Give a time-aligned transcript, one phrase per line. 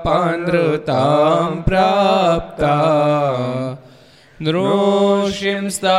[0.00, 2.74] मूलिशापानृतां प्राप्ता
[4.46, 5.92] नृषिंस्तात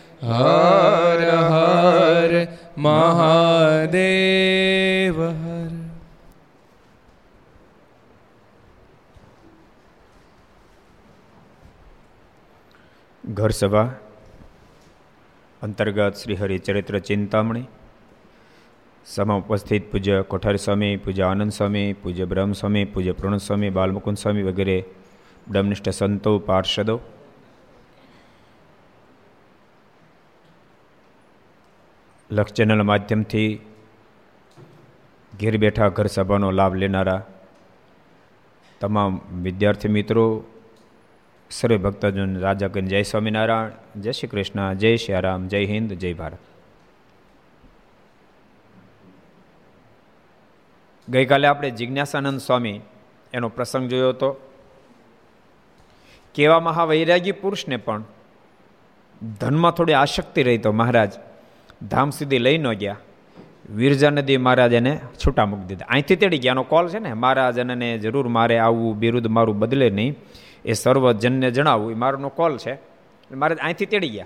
[0.23, 5.71] હર હર મહાદેવ હર
[13.29, 13.89] ઘર સભા
[15.61, 17.67] અંતર્ગત શ્રી હરિચરિત્ર ચિંતામણી
[19.05, 24.17] સમા ઉપસ્થિત પૂજ્ય કોઠારી સ્વામી, પૂજ્ય આનંદ સ્વામી, પૂજ્ય બ્રહ્મ સ્વામી, પૂજ્ય પ્રણવ સ્વામી, બાલમુકુંદ
[24.17, 24.85] સ્વામી વગેરે
[25.49, 26.99] બ્રહ્મનિષ્ઠ સંતો, પાર્ષદો
[32.31, 33.59] લક્ષ ચેનલ માધ્યમથી
[35.39, 37.23] ઘેર બેઠા ઘર સભાનો લાભ લેનારા
[38.81, 40.43] તમામ વિદ્યાર્થી મિત્રો,
[41.49, 46.37] સર્વે ભક્તજન રાજાગન જય સ્વામિનારાયણ, જય શ્રી કૃષ્ણ, જય શ્રી રામ, જય હિન્દ, જય ભારત.
[51.09, 52.81] ગઈકાલે આપણે જિજ્ઞાસાનંદ સ્વામી
[53.33, 54.49] એનો પ્રસંગ જોયો હતો.
[56.35, 58.03] કેવા મહાવૈરાગી પુરુષને પણ
[59.39, 61.11] ધનમાં થોડી આસક્તિ રહી તો મહારાજ
[61.87, 62.97] ધામ સુધી લઈ ન ગયા.
[63.69, 65.85] વિરજા નદી મહારાજ એને છૂટા મૂકી દીધા.
[65.89, 70.15] અહીંથી તેડી ગયાનો કોલ છે ને, મહારાજ અને જરૂર મારે આવવું બિરુદ મારું બદલે નહીં.
[70.65, 72.73] એ સર્વજનને જણાવવું એ મારોનો કોલ છે.
[73.35, 74.25] મહારાજ અહીંથી તેડી ગયા.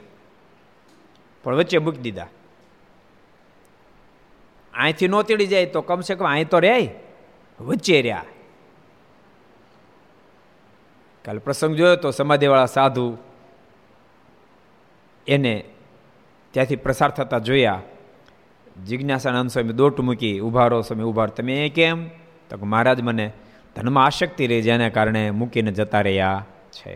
[1.44, 2.28] પણ વચ્ચે મૂકી દીધા.
[4.74, 6.90] અહીંથી નો તેડી જાય તો કમસે કમ અહીં તો રહે
[7.60, 8.26] વચ્ચે રહ્યા.
[11.26, 13.18] કાલે પ્રસંગ જોયો તો સમાધિવાળા સાધુ
[15.28, 15.64] એને
[16.56, 17.82] ત્યાંથી પ્રસાર થતા જોયા.
[18.86, 22.08] જિજ્ઞાસાનંદ સ્વામી દોટ મૂકી ઉભારો સ્વામી ઉભાર તમે કેમ?
[22.50, 23.32] તો મહારાજ મને
[23.76, 26.94] ધનમાં આશક્તિ રહી, જેને કારણે મૂકીને જતા રહ્યા છે.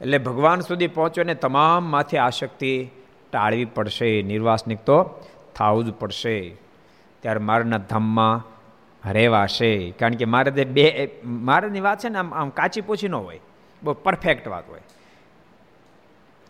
[0.00, 2.90] એટલે ભગવાન સુધી પહોંચ્યો ને તમામમાંથી આશક્તિ
[3.32, 6.54] ટાળવી પડશે, નિર્વાસનિક તો થવું જ પડશે.
[7.20, 8.46] ત્યારે મારના ધામમાં
[9.10, 9.90] રહેવાશે.
[9.90, 13.40] કારણ કે મારે બે, મારાની વાત છે ને, આમ આમ કાચી પૂછી ન હોય.
[13.82, 14.80] બહુ પરફેક્ટ વાત હોય.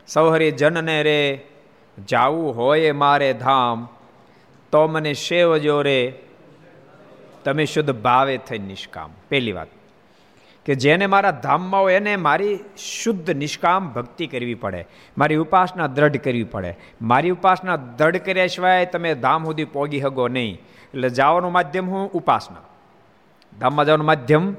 [0.08, 1.46] સૌહરી જનને રે
[2.06, 3.88] જાવું હોય મારે ધામ,
[4.72, 6.00] તો મને શેવજો રે.
[7.44, 9.10] તમે શુદ્ધ ભાવે થઈ નિષ્કામ.
[9.28, 9.70] પહેલી વાત,
[10.66, 14.86] કે જેને મારા ધામમાં હોય એને મારી શુદ્ધ નિષ્કામ ભક્તિ કરવી પડે.
[15.18, 16.72] મારી ઉપાસના દ્રઢ કરવી પડે.
[17.02, 20.54] મારી ઉપાસના દ્રઢ કર્યા સિવાય તમે ધામ સુધી પોગી શકો નહીં.
[20.94, 22.64] એટલે જવાનું માધ્યમ હું ઉપાસના.
[23.60, 24.54] ધામમાં જવાનું માધ્યમ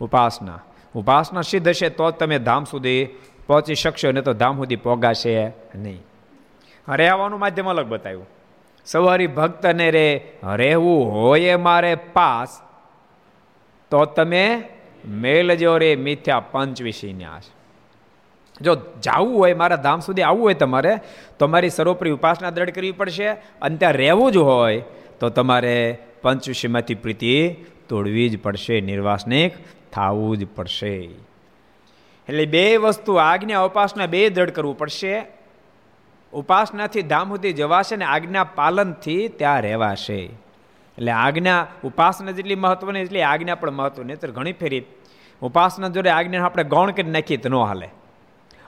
[0.00, 0.60] ઉપાસના.
[0.94, 3.06] ઉપાસના સિદ્ધ હશે તો જ તમે ધામ સુધી
[3.46, 5.34] પહોંચી શકશો ને તો ધામ સુધી પોગાશે
[5.74, 6.02] નહીં.
[6.88, 8.26] રહેવાનું માધ્યમ અલગ બતાવ્યું.
[8.86, 12.60] સવારી ભક્તને રે, રહેવું હોય મારે પાસ,
[13.90, 14.62] તો તમે
[15.08, 17.42] મેલજો રે મિથ્યા પંચવિષી ન્યાસ
[18.60, 20.98] જો જવું હોય, મારા ધામ સુધી આવવું હોય તમારે,
[21.38, 23.28] તો મારી સર્વોપરી ઉપાસના દ્રઢ કરવી પડશે.
[23.30, 24.82] અને ત્યાં રહેવું જ હોય,
[25.20, 27.56] તો તમારે પંચવિષયમાંથી પ્રીતિ
[27.88, 29.52] તોડવી જ પડશે, નિર્વાસનિક
[29.92, 30.96] થવું જ પડશે.
[32.28, 35.33] એટલે બે વસ્તુ આજ્ઞા, ઉપાસના બે દ્રઢ કરવું પડશે.
[36.34, 40.18] ઉપાસનાથી ધામ સુધી જવાશે ને આજ્ઞા પાલનથી ત્યાં રહેવાશે.
[40.98, 44.16] એટલે આજ્ઞા ઉપાસના જેટલી મહત્વની, એટલી આજ્ઞા પણ મહત્વની.
[44.16, 44.82] તો ઘણી ફેરી
[45.42, 47.88] ઉપાસના જોડે આજ્ઞા આપણે ગૌણ કરી નાખીએ તો ન હાલે.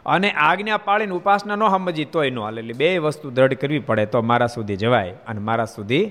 [0.06, 2.60] અને આજ્ઞા પાળીને ઉપાસના ન સમજી તોય ન હાલે.
[2.60, 6.10] એટલે બે વસ્તુ દ્રઢ કરવી પડે તો મારા સુધી જવાય અને મારા સુધી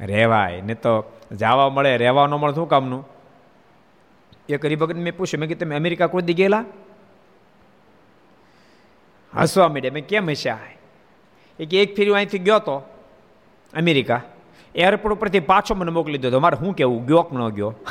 [0.00, 0.60] રહેવાય.
[0.60, 3.08] ને તો જવા મળે, રહેવા ન મળે શું કામનું?
[4.48, 6.64] એ કરી ભગત મેં પૂછ્યું, મેં કે તમે અમેરિકા કોઈ દી ગયેલા?
[9.36, 10.58] હસવા માંડ્યા મેં કેમ હસ્યા?
[11.58, 12.82] એ કે એક ફેરી અહીંથી ગયો તો
[13.74, 14.22] અમેરિકા.
[14.74, 16.40] એરપોર્ટ ઉપરથી પાછો મને મોકલી દીધો.
[16.40, 17.06] મારે શું કેવું?
[17.06, 17.74] ગયો કે ન ગયો?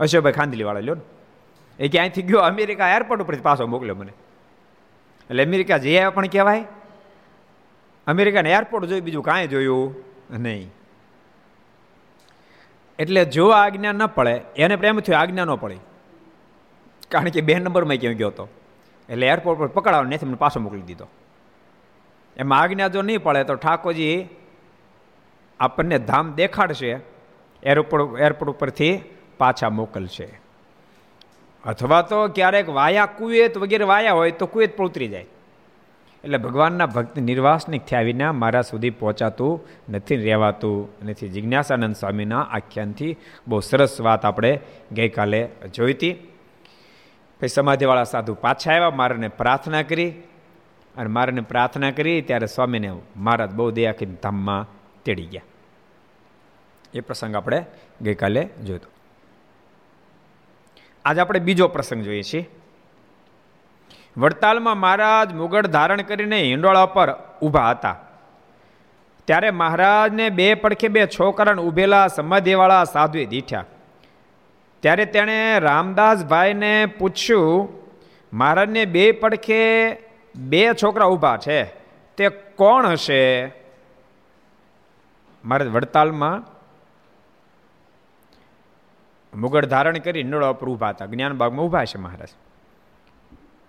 [0.00, 0.96] અશોકભાઈ ખાંદલીવાળા લ્યો
[1.78, 4.12] એ કે અહીંથી ગયો અમેરિકા એરપોર્ટ ઉપરથી પાછો મોકલ્યો મને.
[5.30, 6.64] એટલે અમેરિકા જઈ આવ્યા પણ કહેવાય?
[8.06, 9.94] અમેરિકાને એરપોર્ટ જોયું, બીજું કાંઈ જોયું
[10.30, 10.70] નહીં.
[12.98, 15.78] એટલે જો આજ્ઞા ન પડે, એને પ્રેમ થયો, આજ્ઞા ન પડી.
[17.10, 18.48] કારણ કે બે નંબરમાં ક્યાં ગયો હતો
[19.10, 21.06] એટલે એરપોર્ટ પર પકડાવો નથી મને પાછો મોકલી દીધો.
[22.36, 24.28] એમાં આજ્ઞા જો નહીં પડે તો ઠાકોરજી
[25.60, 26.98] આપણને ધામ દેખાડશે
[27.62, 29.00] એરપોર્ટ એરપોર્ટ ઉપરથી
[29.38, 30.28] પાછા મોકલશે.
[31.64, 35.26] અથવા તો ક્યારેક વાયા કુવેત વગેરે વાયા હોય તો કુવેત પણ જાય.
[36.24, 41.28] એટલે ભગવાનના ભક્ત નિર્વાસનિક થયા વિના મારા સુધી પહોંચાતું નથી, રહેવાતું નથી.
[41.28, 43.16] જિજ્ઞાસાનંદ સ્વામીના આખ્યાનથી
[43.48, 44.60] બહુ સરસ વાત આપણે
[44.92, 46.16] ગઈકાલે જોઈતી.
[47.40, 50.10] પછી સમાધિવાળા સાધુ પાછા આવ્યા, મારાને પ્રાર્થના કરી.
[50.96, 54.66] અને મારાને પ્રાર્થના કરી, ત્યારે સ્વામીને મહારાજ બહુ દયા કરી ધામમાં
[55.04, 55.42] તેડી ગયા.
[56.94, 57.64] એ પ્રસંગ આપણે
[58.00, 58.90] ગઈકાલે જોયો.
[61.04, 62.50] આજે આપણે બીજો પ્રસંગ જોઈએ છીએ.
[64.16, 67.96] વડતાલમાં મહારાજ મુગળ ધારણ કરીને હિંડોળા પર ઊભા હતા.
[69.24, 73.64] ત્યારે મહારાજને બે પડખે બે છોકરાને ઊભેલા સમાધિવાળા સાધુએ દીઠ્યા.
[74.80, 77.68] ત્યારે તેણે રામદાસભાઈને પૂછ્યું,
[78.32, 79.96] મહારાજને બે પડખે
[80.34, 81.64] બે છોકરા ઊભા છે,
[82.16, 83.46] તે કોણ હશે?
[85.44, 86.56] મહારાજ વડતાલમાં
[89.40, 91.06] મુગળ ધારણ કરી નળો પર ઊભા હતા.
[91.06, 92.28] જ્ઞાનબાગમાં ઊભા છે મહારાજ.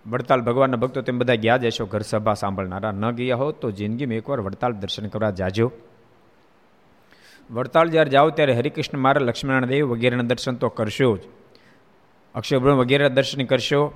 [0.10, 2.92] વડતાલ ભગવાનના ભક્તો તેમ બધા ગયા જશો ઘર સભા સાંભળનારા.
[2.92, 5.72] ન ગયા હો તો જિંદગીમાં એકવાર વડતાલ દર્શન કરવા જાજો.
[7.52, 11.20] વડતાલ જ્યારે જાઓ ત્યારે હરિકૃષ્ણ મારા લક્ષ્મણ દેવ વગેરેના દર્શન તો કરશો જ.
[12.36, 13.94] અક્ષયબ્રહ્મ વગેરેના દર્શન કરશો.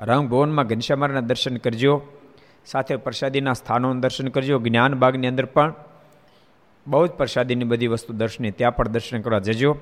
[0.00, 2.02] રંગભવનમાં ઘનશ્યામારાના દર્શન કરજો.
[2.66, 4.58] સાથે પ્રસાદીના સ્થાનોનું દર્શન કરજો.
[4.58, 5.74] જ્ઞાન બાગની અંદર પણ
[6.86, 9.76] બહુ જ પ્રસાદીની બધી વસ્તુ દર્શની ત્યાં પણ દર્શન કરવા જજો.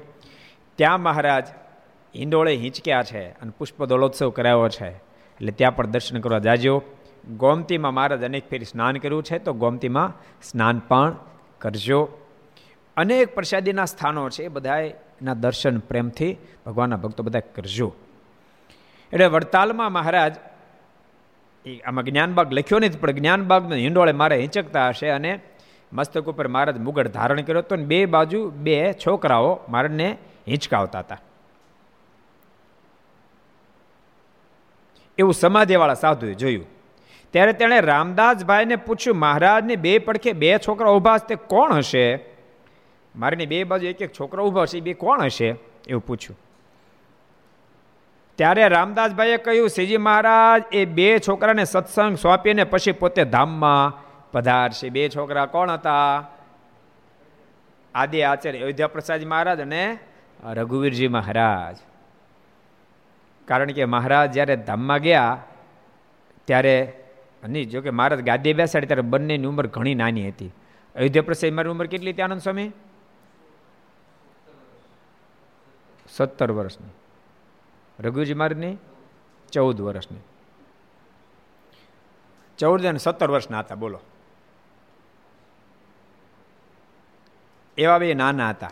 [0.77, 1.47] ત્યાં મહારાજ
[2.17, 4.89] હિંડોળે હિંચક્યા છે અને પુષ્પ દોલોત્સવ કરાવ્યો છે.
[4.89, 6.83] એટલે ત્યાં પણ દર્શન કરવા જાજો.
[7.37, 11.17] ગોમતીમાં મહારાજ અનેક ફેરી સ્નાન કર્યું છે તો ગોમતીમાં સ્નાન પણ
[11.59, 12.09] કરજો.
[12.99, 16.37] અનેક પ્રસાદીના સ્થાનો છે, એ બધાના દર્શન પ્રેમથી
[16.67, 17.95] ભગવાનના ભક્તો બધા કરજો.
[19.13, 20.35] એટલે વડતાલમાં મહારાજ
[21.87, 25.41] આમાં જ્ઞાનબાગ લખ્યો નથી પણ જ્ઞાનબાગનો હિંડોળે મારે હિંચકતા હશે અને
[25.93, 30.17] મસ્તક ઉપર મહારાજ મુગડ ધારણ કર્યો હતો અને બે બાજુ બે છોકરાઓ મહારાજને
[30.49, 31.21] હિંચકાવતા હતા.
[35.19, 36.67] એવું સમાધિવાળા સાધુએ જોયું.
[37.33, 42.38] ત્યારે તેણે રામદાસભાઈને પૂછ્યું, મહારાજને બે પડખે બે છોકરા ઊભા તે કોણ હશે?
[43.19, 45.49] મારીને બે બાજુ એક એક છોકરો ઊભો હશે બે કોણ હશે?
[45.89, 46.39] એવું પૂછ્યું.
[48.39, 53.97] ત્યારે રામદાસભાઈએ કહ્યું, શ્રીજી મહારાજ, એ બે છોકરાને સત્સંગ સોંપીને પછી પોતે ધામમાં
[54.33, 54.89] પધારશે.
[54.91, 56.31] બે છોકરા કોણ હતા?
[57.95, 59.99] આદિ આચાર્ય અયોધ્યા પ્રસાદ મહારાજ અને
[60.45, 61.77] રઘુવીરજી મહારાજ.
[63.49, 65.43] કારણ કે મહારાજ જ્યારે ધામમાં ગયા,
[66.45, 66.93] ત્યારે
[67.49, 70.53] નહીં જો કે મહારાજ ગાદી બેસાડી ત્યારે બંનેની ઉંમર ઘણી નાની હતી.
[70.97, 72.71] અયોધ્યા પ્રસાદ મારી ઉંમર કેટલી હતી આનંદ સ્વામી?
[76.09, 76.91] સત્તર વર્ષની.
[78.03, 78.77] રઘુજી મહારાજની
[79.53, 80.19] ચૌદ વર્ષની.
[82.59, 84.01] ચૌદ અને સત્તર વર્ષના હતા, બોલો.
[87.79, 88.71] એવા બે નાના હતા.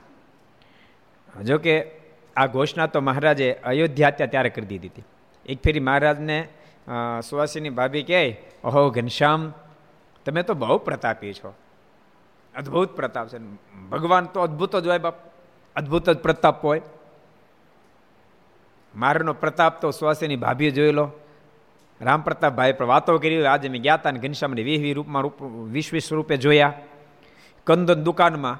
[1.44, 1.90] જોકે
[2.36, 5.04] આ ઘોષણા તો મહારાજે અયોધ્યા હત્યા ત્યારે કરી દીધી હતી.
[5.46, 6.48] એક ફેરી મહારાજને
[7.28, 9.52] સુવાસીની ભાભી કહે, ઓહો, ઘનશ્યામ,
[10.24, 11.54] તમે તો બહુ પ્રતાપી છો.
[12.54, 13.38] અદ્ભુત પ્રતાપ છે.
[13.90, 15.14] ભગવાન તો અદ્ભુત જ હોય બાપ.
[15.76, 16.82] અદ્ભુત જ પ્રતાપ હોય.
[18.96, 21.06] મારનો પ્રતાપ તો સ્વાસીની ભાભીએ જોયેલો
[22.00, 25.42] રામ પ્રતાપભાઈ પણ વાતો કરી, આજે મેં ગયા હતા ને ઘનશ્યામને વીસ રૂપમાં રૂપ
[25.74, 26.72] વીસ વીસ રૂપે જોયા.
[27.66, 28.56] કંદન દુકાનમાં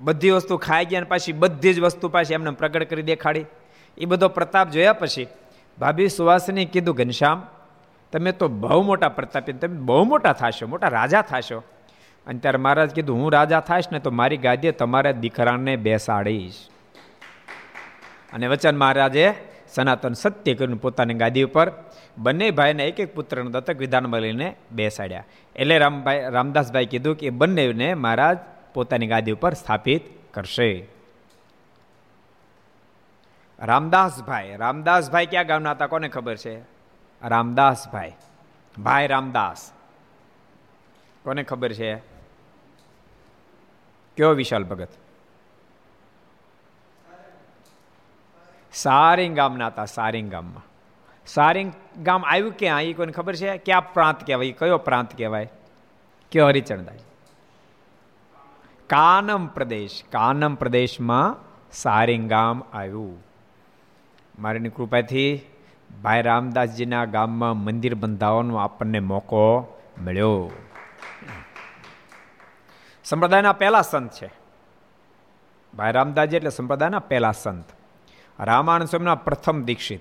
[0.00, 3.46] બધી વસ્તુ ખાઈ ગયા પાછી બધી જ વસ્તુ પાછી એમને પ્રગટ કરી દેખાડી.
[3.98, 5.26] એ બધો પ્રતાપ જોયા પછી
[5.78, 7.38] ભાભી સુવાસની કીધું, ઘનશ્યામ,
[8.12, 11.58] તમે તો બહુ મોટા પ્રતાપી તમે બહુ મોટા થશો, મોટા રાજા થશો.
[12.26, 16.58] અને ત્યારે મહારાજ કીધું, હું રાજા થાશ ને તો મારી ગાદીએ તમારા દીકરાને બેસાડીશ.
[18.32, 19.34] અને વચન મહારાજે
[19.68, 21.72] સનાતન સત્ય કર્યું પોતાની ગાદી ઉપર
[22.18, 25.24] બંને ભાઈને એક એક પુત્રનો દત્તક વિધાનમાં લઈને બેસાડ્યા.
[25.56, 28.38] એટલે રામભાઈ, રામદાસભાઈ કીધું કે બંનેને મહારાજ
[28.74, 30.02] પોતાની ગાદી ઉપર સ્થાપિત
[30.34, 30.88] કરશે.
[33.58, 35.86] રામદાસભાઈ રામદાસભાઈ ક્યાં ગામના હતા?
[35.86, 36.60] કોને ખબર છે?
[37.22, 38.12] રામદાસભાઈ.
[38.78, 39.72] ભાઈ રામદાસ.
[41.22, 41.94] કોને ખબર છે?
[44.16, 44.88] કયો વિશાલ ભગત?
[48.72, 50.62] સારિંગ ગામના હતા સારિંગ ગામમાં
[51.26, 52.82] સારિંગ ગામ આવ્યું ક્યાં?
[52.82, 53.56] એ કોઈને ખબર છે?
[53.56, 54.52] ક્યાં પ્રાંત કહેવાય?
[54.52, 55.50] કયો પ્રાંત કહેવાય?
[56.32, 56.98] કયો હરિચંદાય
[58.86, 61.36] કાનમ પ્રદેશ, કાનમ પ્રદેશમાં
[61.72, 63.24] સારિંગ ગામ આવ્યું.
[64.38, 65.40] મારીની કૃપાથી
[66.02, 70.50] ભાઈ રામદાસજીના ગામમાં મંદિર બંધાવવાનો આપણને મોકો મળ્યો.
[73.04, 74.30] સંપ્રદાયના પહેલા સંત છે.
[75.74, 77.64] ભાઈ રામદાસજી એટલે સંપ્રદાયના પહેલા સંત.
[78.40, 80.00] રામાનંદ સ્વામીના પ્રથમ દીક્ષિત.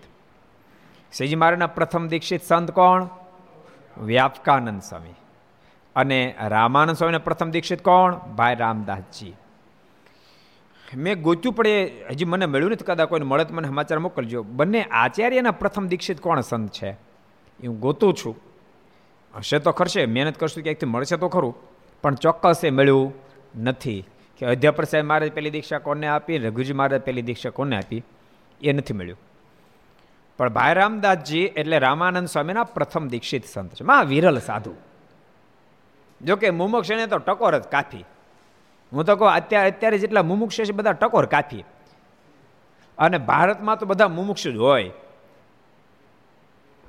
[1.18, 3.08] શ્રીજી મહારાજના પ્રથમ દીક્ષિત સંત કોણ?
[3.98, 5.14] વ્યાપકાનંદ સ્વામી.
[5.96, 8.16] અને રામાનંદ સ્વામીના પ્રથમ દીક્ષિત કોણ?
[8.16, 9.36] ભાઈ રામદાસજી.
[10.98, 14.44] મેં ગોચ્યું પડે હજી મને મળ્યું નથી, કદાચ કોઈને મળે મને સમાચાર મોકલજો.
[14.44, 16.90] બંને આચાર્યના પ્રથમ દીક્ષિત કોણ સંત છે?
[17.60, 18.36] એ હું ગોતું છું.
[19.38, 21.56] હશે તો ખરશે, મહેનત કરશું, ક્યાંકથી મળશે તો ખરું.
[22.02, 23.14] પણ ચોક્કસ એ મળ્યું
[23.58, 24.06] નથી.
[24.38, 28.04] કે અધ્યાપર સાહેબ મારે પેલી દીક્ષા કોને આપી, રઘુજી મહારાજ પેલી દીક્ષા કોને આપી?
[28.66, 29.20] એ નથી મળ્યું.
[30.38, 33.84] પણ ભાઈ રામદાસજી એટલે રામાનંદ સ્વામીના પ્રથમ દીક્ષિત સંત છે.
[33.84, 34.76] મા વિરલ સાધુ
[36.22, 38.06] જોકે મુમુક્ષને તો ટકોર જ કાફી.
[38.94, 41.64] હું તો કહું અત્યારે અત્યારે જેટલા મુમુક્ષ છે બધા ટકોર કાફી.
[42.98, 44.92] અને ભારતમાં તો બધા મુમુક્ષ જ હોય.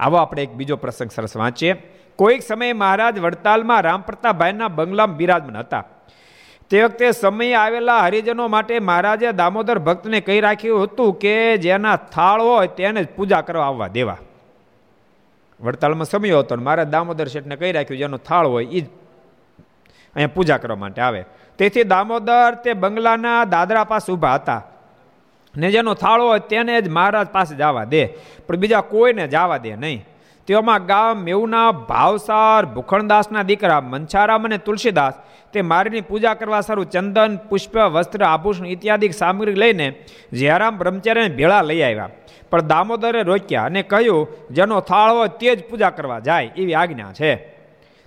[0.00, 1.72] આવો આપણે એક બીજો પ્રસંગ સરસ વાંચીએ.
[2.16, 5.84] કોઈક સમયે મહારાજ વડતાલમાં રામપ્રતાપભાઈના બંગલામાં બિરાજમાન હતા.
[6.70, 12.42] તે વખતે સમયે આવેલા હરિજનો માટે મહારાજે દામોદર ભક્તને કહી રાખ્યું હતું કે જેના થાળ
[12.42, 14.16] હોય તેને જ પૂજા કરવા આવવા દેવા.
[15.60, 18.84] વડતાલમાં સમય હતો મહારાજ દામોદર શેઠને કહી રાખ્યું જેનો થાળ હોય એ જ
[20.14, 21.24] અહીંયા પૂજા કરવા માટે આવે.
[21.58, 24.62] તેથી દામોદર તે બંગલાના દાદરા પાસે ઊભા હતા.
[25.56, 28.06] ને જેનો થાળો હોય તેને જ મહારાજ પાસે જવા દે.
[28.46, 30.04] પણ બીજા કોઈને જવા દે નહીં.
[30.46, 35.14] તેઓમાં ગામ મેઉના ભાવસાર, ભૂખણદાસના દીકરા મંછારામ અને તુલસીદાસ,
[35.52, 39.94] તે મારીની પૂજા કરવા સારું ચંદન, પુષ્પ, વસ્ત્ર, આભૂષણ ઇત્યાદિ સામગ્રી લઈને
[40.32, 42.08] જયરામ બ્રહ્મચાર્યને ભેળા લઈ આવ્યા.
[42.50, 47.12] પણ દામોદરે રોક્યા અને કહ્યું, જેનો થાળ હોય તે જ પૂજા કરવા જાય એવી આજ્ઞા
[47.12, 47.34] છે.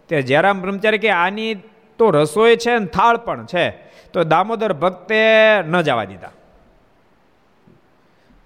[0.10, 1.56] તે જયરામ બ્રહ્મચારી કે, આની
[1.98, 3.70] તો રસોઈ છે ને થાળ પણ છે.
[4.14, 5.24] તો દામોદર ભક્તે
[5.62, 6.32] ન જવા દીધા.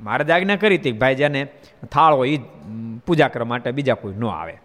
[0.04, 1.48] મારે આજ્ઞા કરી હતી ભાઈ જેને
[1.92, 2.40] થાળ હોય એ
[3.08, 4.58] પૂજા કરવા માટે બીજા કોઈ ન આવે.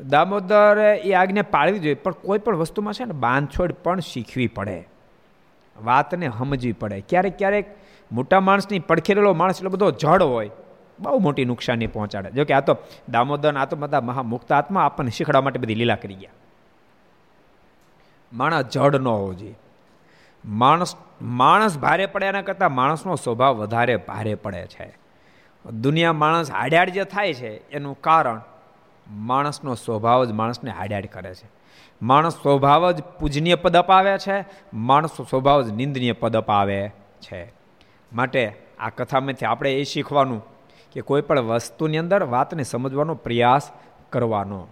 [0.00, 4.88] દામોદર એ આજ્ઞા પાળવી જોઈએ, પણ કોઈ પણ વસ્તુમાં છે ને બાંધછોડ પણ શીખવી પડે.
[5.82, 7.00] વાતને સમજવી પડે.
[7.00, 7.76] ક્યારેક ક્યારેક
[8.12, 10.50] મોટા માણસની પડખેરેલો માણસ એટલો બધો જડ હોય,
[11.00, 12.30] બહુ મોટી નુકસાની પહોંચાડે.
[12.30, 12.76] જોકે આ તો
[13.08, 16.30] દામોદર આ તો બધા મહામુક્ત આત્મા આપણને શીખડવા માટે બધી લીલા કરી ગયા.
[18.32, 19.54] માણસ જડ ન હોવો જોઈએ.
[20.44, 24.98] માણસ માણસ ભારે પડે એના કરતાં માણસનો સ્વભાવ વધારે ભારે પડે છે.
[25.70, 28.40] દુનિયા માણસ હાડ્યાડ જે થાય છે, એનું કારણ
[29.10, 31.48] માણસનો સ્વભાવ જ માણસને હાડ્યાડ કરે છે.
[32.02, 34.44] માણસ સ્વભાવ જ પૂજનીય પદ અપાવે છે,
[34.74, 36.88] માણસ સ્વભાવ જ નિંદનીય પદ અપાવે
[37.20, 37.52] છે.
[38.12, 40.44] માટે આ કથામાંથી આપણે એ શીખવાનું
[40.92, 43.70] કે કોઈ પણ વસ્તુની અંદર વાતને સમજવાનો પ્રયાસ
[44.10, 44.68] કરવાનો.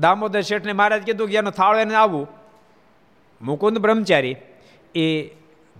[0.00, 2.43] દામોદર શેઠને મહારાજ કીધું કે એનો થાળો એને આવવું
[3.44, 4.36] મુકુંદ બ્રહ્મચારી
[4.94, 5.30] એ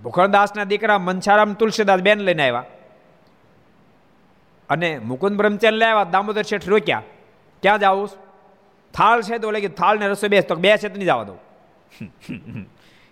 [0.02, 2.64] ભૂખણદાસના દીકરા મનસારામ તુલસીદાસ બેન લઈને આવ્યા.
[4.71, 7.02] અને મુકુંદ બ્રહ્મચારી લઈ આવ્યા, દામોદર શેઠ રોક્યા.
[7.62, 8.09] ક્યાં જાવું
[8.94, 10.44] થાળ છે તો કે થાળ ને રસોઈ બેસ.
[10.44, 11.38] તો બે છે તો નહીં જવા દઉં.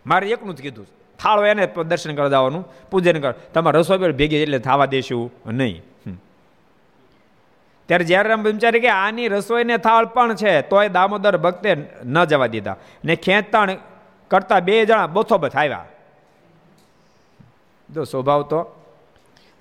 [0.07, 0.87] મારે એકનું જ કીધું
[1.19, 3.33] થાળ હોય એને દર્શન કરવા જવાનું, પૂજન કર.
[3.33, 5.33] તમારે રસોઈ ભેગી એટલે થવા દેશું.
[5.47, 5.83] નહીં.
[7.87, 12.77] ત્યારે જયરામ બ્રહ્મચારી કે, આની રસોઈને થાળ પણ છે, તોય દામોદર ભક્તે ન જવા દીધા.
[13.05, 13.71] ને ખેંચતાણ
[14.33, 15.85] કરતા બે જણા બોથોબથ આવ્યા.
[17.95, 18.61] જો સ્વભાવ તો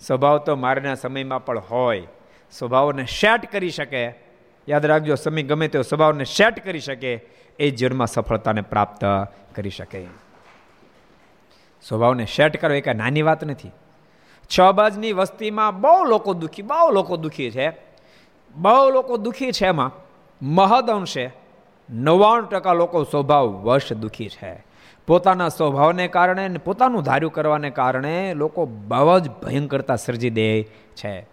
[0.01, 2.07] સ્વભાવ તો મારના સમયમાં પણ હોય.
[2.51, 4.13] સ્વભાવને સેટ કરી શકે.
[4.69, 7.25] યાદ રાખજો, સમય ગમે તેવો સ્વભાવને સેટ કરી શકે,
[7.59, 9.05] એ જીવનમાં સફળતાને પ્રાપ્ત
[9.55, 10.05] કરી શકે.
[11.87, 13.71] સ્વભાવને સેટ કરો, એ કાંઈ નાની વાત નથી.
[14.45, 17.69] છ બાજની વસ્તીમાં બહુ લોકો દુઃખી, બહુ લોકો દુઃખી છે.
[18.55, 19.91] બહુ લોકો દુઃખી છે એમાં.
[20.41, 21.40] મહદ અંશે
[21.89, 24.63] નવ્વાણું ટકા લોકો સ્વભાવ વશ દુઃખી છે.
[25.07, 30.63] પોતાના સ્વભાવને કારણે અને પોતાનું ધાર્યું કરવાને કારણે લોકો બહુ જ ભયંકરતા સર્જી દે
[30.95, 31.27] છે.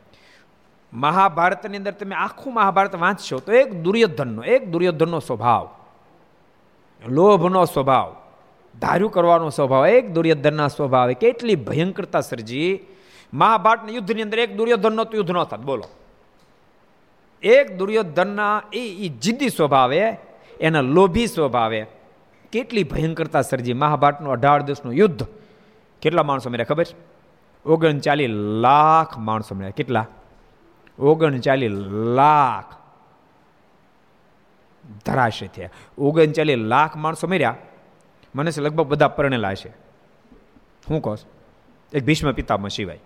[0.93, 5.69] મહાભારતની અંદર તમે આખું મહાભારત વાંચશો તો એક દુર્યોધનનો એક દુર્યોધનનો સ્વભાવ,
[7.09, 8.17] લોભનો સ્વભાવ,
[8.81, 12.81] ધાર્યું કરવાનો સ્વભાવ, એક દુર્યોધનના સ્વભાવે કેટલી ભયંકરતા સર્જી.
[13.35, 15.85] મહાભારતના યુદ્ધની અંદર એક દુર્યોધનનો તો યુદ્ધ ન થાત, બોલો.
[17.43, 20.17] એક દુર્યોધનના એ જિદ્દી સ્વભાવે
[20.61, 21.87] એના લોભી સ્વભાવે
[22.53, 23.73] કેટલી ભયંકરતા સર્જી.
[23.73, 25.27] મહાભારતનું અઢાર દિવસનું યુદ્ધ.
[26.03, 26.87] કેટલા માણસો મળ્યા ખબર?
[27.67, 30.07] ઓગણચાલીસ લાખ માણસો મળ્યા કેટલા?
[30.99, 31.73] ઓગણચાલીસ
[32.15, 32.65] લાખ
[35.07, 35.71] ધરાશે થયા.
[35.99, 37.57] ઓગણચાલીસ લાખ માણસો મર્યા.
[38.35, 39.69] મને છે લગભગ બધા પરણેલા છે
[40.91, 41.19] હું કહું
[41.93, 43.01] એક ભીષ્મ પિતામાં સિવાય.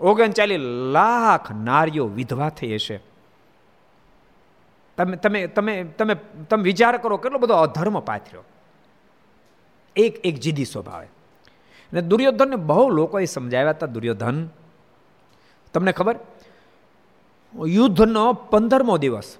[0.00, 0.60] ઓગણચાલીસ
[0.92, 3.00] લાખ નારીઓ વિધવા થઈ હશે.
[4.96, 6.14] તમે તમે તમે તમે
[6.50, 8.44] તમે વિચાર કરો કેટલો બધો અધર્મ પાથર્યો.
[9.96, 11.06] એક એક જીદી સ્વભાવે
[11.92, 14.48] અને દુર્યોધનને બહુ લોકોએ સમજાવ્યા હતા, દુર્યોધન.
[15.72, 16.16] તમને ખબર?
[17.66, 19.36] યુદ્ધનો પંદરમો દિવસ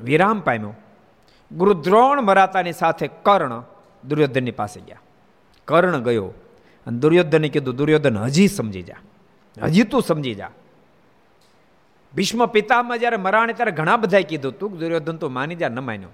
[0.00, 0.74] વિરામ પામ્યો.
[1.52, 3.62] ગુરુદ્રોણ મરાતાની સાથે કર્ણ
[4.08, 5.00] દુર્યોધનની પાસે ગયા.
[5.64, 6.26] કર્ણ ગયો
[6.86, 8.94] અને દુર્યોધને કીધું, દુર્યોધન, હજી સમજી જા.
[9.62, 10.50] હજી તું સમજી જા.
[12.14, 16.08] ભીષ્મ પિતામાં જ્યારે મરાણે ત્યારે ઘણા બધાએ કીધું, તું દુર્યોધન તો માની જા, ન માન્યો.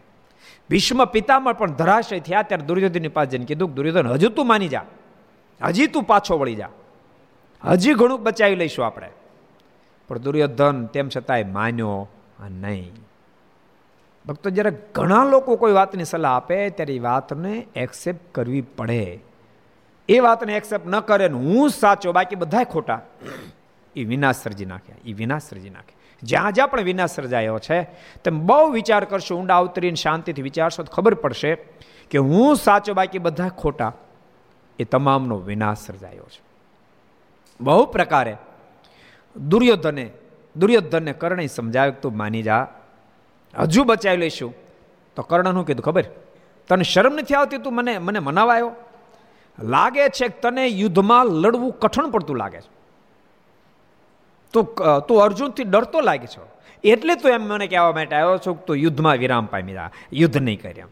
[0.70, 4.84] ભીષ્મ પિતામાં પણ ધરાશય થયા ત્યારે દુર્યોધનની પાસે જઈને કીધું, દુર્યોધન, હજુ તું માની જા.
[5.64, 6.68] હજી તું પાછો વળી જા.
[7.64, 9.11] હજી ઘણું બચાવી લઈશું આપણે.
[10.08, 12.08] પણ દુર્યોધન તેમ છતાંય માન્યો
[12.50, 12.92] નહીં.
[14.26, 19.20] ભક્તો, જ્યારે ઘણા લોકો કોઈ વાતની સલાહ આપે, ત્યારે એ વાતને એક્સેપ્ટ કરવી પડે.
[20.08, 23.00] એ વાતને એક્સેપ્ટ ન કરે ને હું સાચો, બાકી બધા ખોટા.
[23.96, 27.82] એ વિનાશ સર્જી નાખે એ વિનાશ સર્જી નાખે જ્યાં જ્યાં પણ વિનાશ સર્જાયો છે,
[28.25, 31.54] તેમ બહુ વિચાર કરશો, ઊંડા ઉતરીને શાંતિથી વિચારશો, તો ખબર પડશે
[32.11, 33.92] કે હું સાચો, બાકી બધા ખોટા,
[34.78, 36.42] એ તમામનો વિનાશ સર્જાયો છે.
[37.61, 38.37] બહુ પ્રકારે
[39.37, 40.11] દુર્યોધને,
[40.56, 42.66] દુર્યોધનને કર્ણે સમજાવ્યું તું માની જા.
[43.58, 44.54] હજુ બચાવી લઈશું.
[45.16, 46.04] તો કર્ણનું કીધું ખબર?
[46.68, 47.58] તને શરમ નથી આવતી?
[47.58, 48.72] તું મને મને મનાવાયો?
[49.62, 52.71] લાગે છે કે તને યુદ્ધમાં લડવું કઠણ પડતું લાગે છે.
[54.52, 54.74] તું
[55.08, 56.48] તું અર્જુનથી ડરતો લાગે છો?
[56.84, 59.90] એટલે તું એમ મને કહેવા માટે આવ્યો છું તું યુદ્ધમાં વિરામ પામી જા.
[60.12, 60.86] યુદ્ધ નહીં કર્યા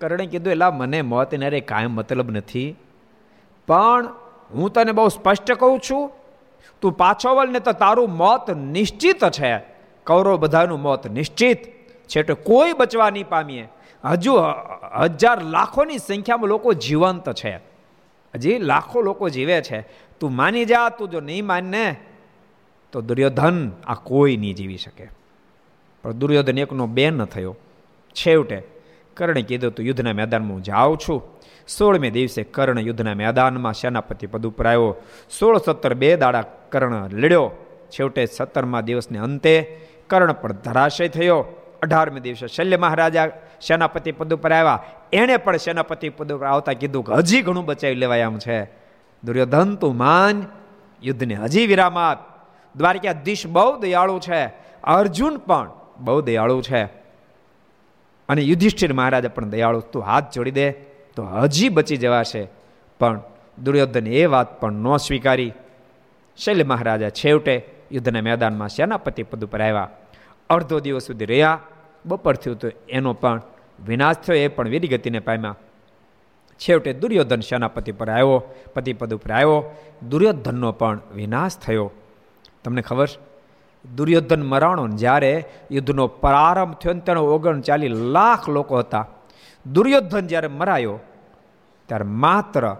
[0.00, 2.76] કરણે કીધું, એલા, મને મોત એને કાયમ મતલબ નથી.
[3.68, 4.06] પણ
[4.54, 6.10] હું તને બહુ સ્પષ્ટ કહું છું,
[6.80, 9.52] તું પાછો વળ ને તો તારું મોત નિશ્ચિત છે.
[10.06, 11.60] કૌરવ બધાનું મોત નિશ્ચિત.
[12.08, 13.68] છેટે કોઈ બચવા નહીં પામીએ.
[14.04, 14.32] હજુ
[15.02, 17.56] હજાર લાખોની સંખ્યામાં લોકો જીવંત છે.
[18.34, 19.80] હજી લાખો લોકો જીવે છે.
[20.20, 21.96] તું માની જા, તું જો નહીં માનને
[22.92, 25.08] તો દુર્યોધન આ કોઈ નહીં જીવી શકે.
[26.02, 27.56] પણ દુર્યોધન એકનો બેન થયો.
[28.12, 28.62] છેવટે
[29.14, 31.22] કર્ણે કીધું, તું યુદ્ધના મેદાનમાં હું જાઉં છું.
[31.78, 34.96] સોળમે દિવસે કર્ણ યુદ્ધના મેદાનમાં સેનાપતિ પદ ઉપર આવ્યો.
[35.38, 37.50] સોળ સત્તર બે દાડા કર્ણ લડ્યો.
[37.90, 41.44] છેવટે સત્તરમા દિવસને અંતે કર્ણ પણ ધરાશય થયો.
[41.82, 43.26] અઢારમે દિવસે શલ્ય મહારાજા
[43.66, 44.84] સેનાપતિ પદ ઉપર આવ્યા.
[45.12, 48.64] એણે પણ સેનાપતિ પદ ઉપર આવતા કીધું કે, હજી ઘણું બચાવી લેવાય એમ છે.
[49.24, 50.46] દુર્યોધન, તું માન,
[51.02, 52.31] યુદ્ધને હજી વિરામ આપ.
[52.76, 54.46] દ્વારકાધીશ બહુ દયાળુ છે.
[54.84, 56.84] અર્જુન પણ બહુ દયાળુ છે.
[58.28, 60.72] અને યુધિષ્ઠિર મહારાજા પણ દયાળુ, તું હાથ જોડી દે,
[61.16, 62.48] તો હજી બચી જવાશે.
[63.00, 63.20] પણ
[63.64, 65.52] દુર્યોધન એ વાત પણ ન સ્વીકારી.
[66.36, 69.88] શૈલ મહારાજા છેવટે યુદ્ધના મેદાનમાં સેનાપતિ પદ ઉપર આવ્યા.
[70.50, 71.60] અડધો દિવસ સુધી રહ્યા.
[72.06, 73.42] બપોર થયું તો એનો પણ
[73.86, 75.56] વિનાશ થયો, એ પણ વીરગતિને પામ્યા.
[76.58, 79.76] છેવટે દુર્યોધન સેનાપતિ પર આવ્યો, પતિ પદ ઉપર આવ્યો.
[80.08, 81.90] દુર્યોધનનો પણ વિનાશ થયો.
[82.64, 83.08] તમને ખબર?
[83.96, 89.06] દુર્યોધન મરાણો જ્યારે યુદ્ધનો પ્રારંભ થયો ને તેનો ઓગણચાલીસ લાખ લોકો હતા.
[89.72, 90.98] દુર્યોધન જ્યારે મરાયો,
[91.86, 92.76] ત્યારે માત્ર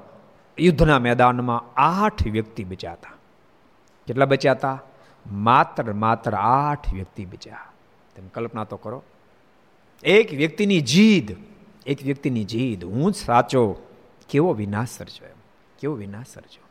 [0.59, 3.11] યુદ્ધના મેદાનમાં આઠ વ્યક્તિ બચ્યા હતા.
[4.07, 4.83] કેટલા બચ્યા હતા?
[5.33, 7.59] માત્ર માત્ર આઠ વ્યક્તિ બચ્યા.
[8.17, 9.03] તમે કલ્પના તો કરો.
[10.05, 11.37] એક વ્યક્તિની જીદ,
[11.87, 13.77] એક વ્યક્તિની જીદ, હું જ સાચો,
[14.29, 15.37] કેવો વિનાશ સર્જો એમ.
[15.79, 16.62] કેવો વિનાશ સર્જો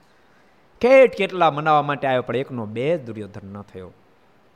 [0.82, 3.92] કેટ કેટલા મનાવવા માટે આવ્યો, પણ એકનો બે દુર્યોધન ન થયો.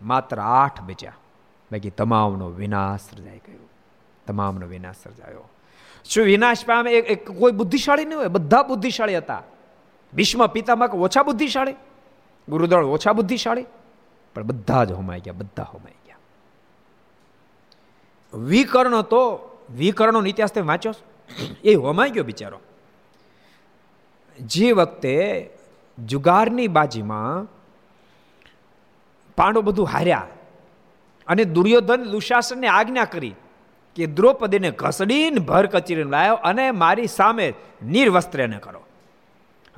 [0.01, 1.11] માત્ર આઠ બચ્યા.
[1.71, 3.69] બાકી તમામનો વિનાશ સર્જાઈ ગયો.
[4.27, 5.49] તમામનો વિનાશ સર્જાયો.
[6.05, 8.27] શું વિનાશ પામે એક કોઈ બુદ્ધિશાળી નહીં હોય?
[8.27, 9.43] બધા બુદ્ધિશાળી હતા.
[10.13, 11.75] ભીષ્મ પિતામાં ઓછા બુદ્ધિશાળી?
[12.49, 13.65] ગુરુદળ ઓછા બુદ્ધિશાળી?
[14.35, 16.17] પણ બધા જ હોમાઈ ગયા, બધા હોમાઈ ગયા.
[18.37, 20.91] વિકર્ણ તો વિકર્ણનો ઇતિહાસ તમે વાંચો
[21.63, 22.59] એ હોમાઈ ગયો બિચારો.
[24.39, 25.49] જે વખતે
[25.99, 27.43] જુગારની બાજીમાં
[29.35, 30.27] પાંડવ બધું હાર્યા
[31.27, 33.35] અને દુર્યોધન દુશાસનને આજ્ઞા કરી
[33.95, 37.53] કે દ્રૌપદીને ઘસડીને ભર કચીરીને લાવ્યો અને મારી સામે
[37.85, 38.79] નિર્વસ્ત્રને કરો.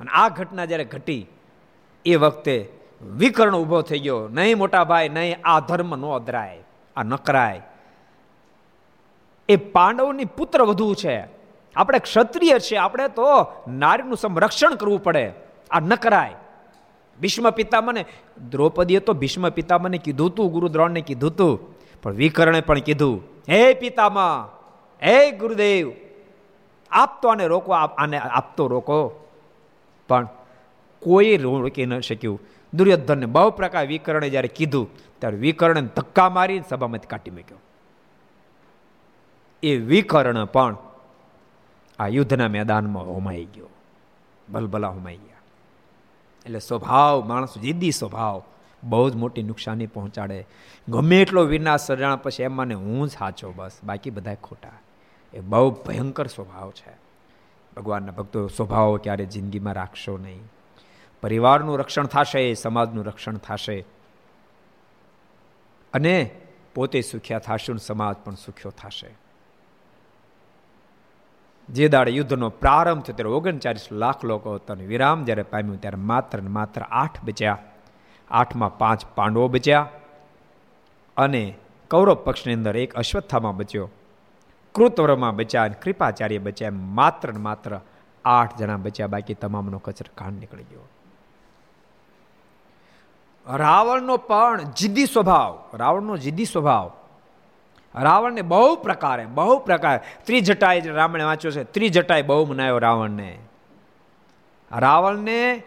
[0.00, 1.26] અને આ ઘટના જ્યારે ઘટી,
[2.04, 2.72] એ વખતે
[3.16, 4.28] વિકર્ણ ઊભો થઈ ગયો.
[4.28, 6.58] નહીં મોટા ભાઈ, નહીં આ ધર્મ નો અધરાય,
[6.96, 7.62] આ નકરાય.
[9.48, 11.28] એ પાંડવની પુત્ર વધુ છે.
[11.76, 15.47] આપણે ક્ષત્રિય છે આપણે તો નારીનું સંરક્ષણ કરવું પડે.
[15.70, 16.34] આ ન કરાય
[17.20, 18.04] ભીષ્મ પિતામને
[18.50, 24.58] દ્રૌપદીએ તો ભીષ્મ પિતામને કીધું તું, ગુરુદ્રોણને કીધું તું, પણ વિકર્ણે પણ કીધું, હે પિતામાં
[25.02, 25.92] હે ગુરુદેવ
[26.90, 29.28] આપતો આને રોકો આને આપતો રોકો.
[30.08, 30.28] પણ
[31.00, 32.40] કોઈ રોકી ન શક્યું.
[32.74, 37.58] દુર્યોધનને બહુ પ્રકાર વિકર્ણે જ્યારે કીધું, ત્યારે વિકર્ણને ધક્કા મારી સભામાંથી કાઢી મૂક્યો.
[39.62, 40.76] એ વિકર્ણ પણ
[41.98, 43.68] આ યુદ્ધના મેદાનમાં હોમાઈ ગયો.
[44.52, 45.27] ભલભલા હોમાઈ ગયા.
[46.48, 48.42] એટલે સ્વભાવ, માણસ જીદી સ્વભાવ
[48.84, 50.46] બહુ જ મોટી નુકસાની પહોંચાડે.
[50.88, 54.68] ગમે એટલો વિનાશ સર્જાણા પછી એમ મને હું જ સાચો બસ, બાકી બધા ખોટા.
[55.34, 56.96] એ બહુ ભયંકર સ્વભાવ છે.
[57.76, 60.40] ભગવાનના ભક્તો સ્વભાવ ક્યારે જિંદગીમાં રાખશો નહીં.
[61.22, 63.84] પરિવારનું રક્ષણ થશે, સમાજનું રક્ષણ થશે.
[65.92, 66.30] અને
[66.74, 69.27] પોતે સુખ્યા થશે સમાજ પણ સુખ્યો થશે.
[71.68, 76.42] જે દાડે યુદ્ધનો પ્રારંભ થયો ત્યારે ઓગણચાલીસ લાખ લોકો હતા વિરામ જ્યારે પામ્યું ત્યારે માત્ર
[76.42, 77.58] ને માત્ર આઠ બચ્યા.
[78.30, 79.88] આઠમાં પાંચ પાંડવો બચ્યા
[81.16, 81.54] અને
[81.90, 83.90] કૌરવ પક્ષની અંદર એક અશ્વત્થામાં બચ્યો.
[84.74, 87.80] કૃતવરમાં બચ્યા અને કૃપાચાર્ય બચ્યા માત્ર ને માત્ર
[88.24, 89.06] આઠ જણા બચ્યા.
[89.06, 90.88] બાકી તમામનો કચર કાંડ નીકળી ગયો.
[93.56, 96.92] રાવણનો પણ જીદ્દી સ્વભાવ, રાવણનો જીદ્દી સ્વભાવ
[98.02, 100.00] રાવણને બહુ પ્રકારે, બહુ પ્રકાર.
[100.24, 103.38] ત્રિજટાએ રાવણે વાંચ્યો છે, ત્રિજટાએ બહુ મનાયો રાવણને.
[104.72, 105.62] રાવણને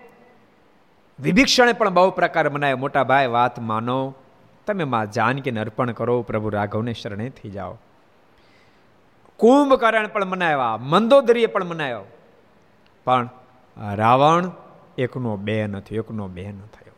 [1.19, 4.15] વિભીક્ષણે પણ બહુ પ્રકાર મનાયો મોટા ભાઈ, વાત માનો,
[4.67, 7.77] તમે માં જાનકીને અર્પણ કરો, પ્રભુ રાઘવને શરણે થઈ જાઓ.
[9.37, 12.03] કુંભકરણ પણ મનાવ્યા, મંદોદરીએ પણ મનાયો
[13.05, 13.29] પણ
[13.95, 14.51] રાવણ
[14.97, 16.93] એકનો બે નથી એકનો બે ન થયો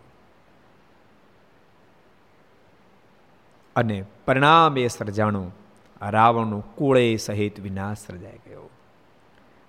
[3.75, 5.55] અને પરિણામ સર્જાણું
[6.09, 8.69] રાવણનું કુળે સહિત વિનાશ સર્જાઈ ગયો.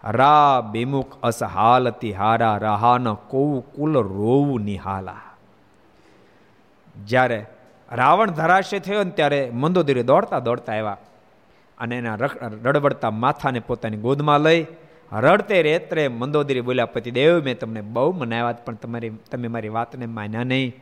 [0.04, 5.20] રા બેમુખ અસહાલ હારા રહાન કોવ કુલ રોવું નિહાલા.
[7.06, 7.46] જ્યારે
[7.92, 10.96] રાવણ ધરાશે થયો ને ત્યારે મંદોદરી દોડતા દોડતા આવ્યા
[11.78, 12.14] અને એના
[12.62, 14.66] રડબડતા માથાને પોતાની ગોદમાં લઈ
[15.12, 20.44] રડતે રેત્રે મંદોદરી બોલ્યા, પતિદેવ, મેં તમને બહુ મનાવ્યા પણ તમારી, તમે મારી વાતને માન્યા
[20.44, 20.74] નહીં.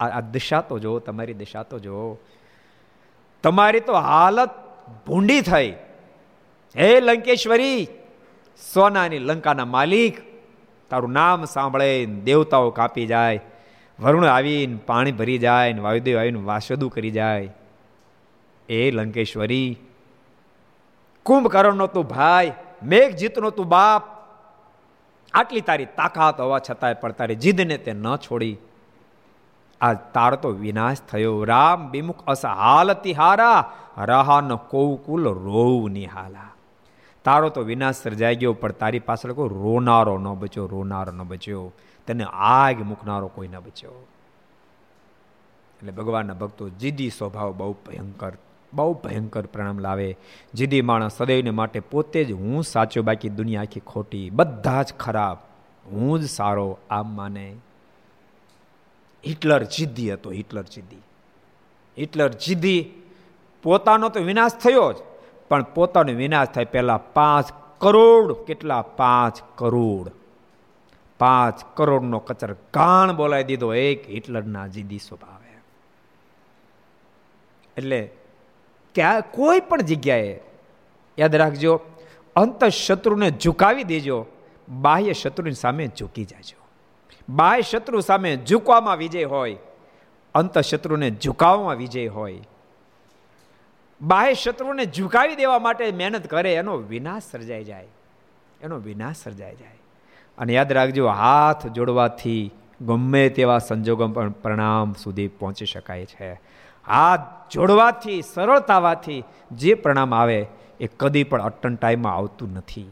[0.00, 2.18] આ દિશા તો જુઓ, તમારી દિશા તો જુઓ.
[3.42, 4.50] તમારી તો હાલત
[5.06, 5.70] ભૂંડી થઈ.
[6.76, 7.88] હે લંકેશ્વરી,
[8.72, 10.18] સોનાની લંકાના માલિક,
[10.90, 13.40] તારું નામ સાંભળે દેવતાઓ કાપી જાય.
[14.00, 17.54] વરુણ આવીને પાણી ભરી જાય ને વાયુદેવ આવીને વાસદું કરી જાય.
[18.68, 19.78] એ લંકેશ્વરી,
[21.22, 24.02] કુંભકર્ણનો તું ભાઈ મેઘ જીતનો તું બાપ.
[25.34, 28.56] આટલી તારી તાકાત હોવા છતાંય પણ તારી જીદને તે ન છોડી.
[29.80, 31.44] આ તાર તો વિનાશ થયો.
[31.44, 36.50] રામ વિમુખ અસહાલતી તિહારા રહાન કૌકુલ રોવ નિહાલા
[37.24, 41.72] તારો તો વિનાશ સર્જાઈ ગયો, પણ તારી પાછળ કોઈ રોનારો ન બચ્યો, રોનારો ન બચ્યો.
[42.06, 44.06] તેને આગ મૂકનારો કોઈ ન બચ્યો.
[45.80, 48.32] એટલે ભગવાનના ભક્તો જીદી સ્વભાવ બહુ ભયંકર
[48.72, 50.16] બહુ ભયંકર પ્રણામ લાવે.
[50.54, 55.38] જીદી માણસ સદૈવને માટે પોતે જ હું સાચો, બાકી દુનિયા આખી ખોટી, બધા જ ખરાબ.
[55.92, 57.56] હું જ સારો, આમ માને.
[59.26, 61.02] હિટલર જીદ્દી હતો, હિટલર જીદ્દી.
[61.98, 62.90] હિટલર જીદ્દી
[63.62, 64.96] પોતાનો તો વિનાશ થયો જ,
[65.48, 70.10] પણ પોતાનો વિનાશ થાય પહેલાં પાંચ કરોડ, કેટલા પાંચ કરોડ.
[71.18, 75.58] પાંચ કરોડનો કચર કાણ બોલાવી દીધો, એક હિટલરના જીદી સ્વભાવે.
[77.76, 78.10] એટલે
[78.94, 80.40] ક્યાં, કોઈ પણ જગ્યાએ,
[81.18, 81.80] યાદ રાખજો
[82.36, 84.26] અંત શત્રુને ઝુકાવી દેજો,
[84.68, 86.69] બાહ્ય શત્રુની સામે ઝૂકી જાજો.
[87.28, 89.56] બાહ્ય શત્રુ સામે ઝૂકવામાં વિજય હોય,
[90.34, 92.40] અંત શત્રુને ઝુકાવવામાં વિજય હોય.
[94.02, 97.86] બાહ્ય શત્રુને ઝુકાવી દેવા માટે મહેનત કરે, એનો વિનાશ સર્જાઈ જાય.
[98.62, 99.78] એનો વિનાશ સર્જાઈ જાય.
[100.38, 106.32] અને યાદ રાખજો, હાથ જોડવાથી ગમે તેવા સંજોગો પણ પ્રણામ સુધી પહોંચી શકાય છે.
[106.86, 110.46] હાથ જોડવાથી, સરળતાવાથી જે પ્રણામ આવે,
[110.80, 112.90] એ કદી પણ અટન ટાઈમમાં આવતું નથી.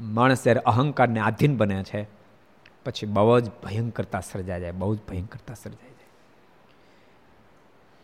[0.00, 2.06] માણસ જ્યારે અહંકારને આધીન બને છે,
[2.84, 6.10] પછી બહુ જ ભયંકરતા સર્જાય જાય, બહુ જ ભયંકરતા સર્જાય જાય.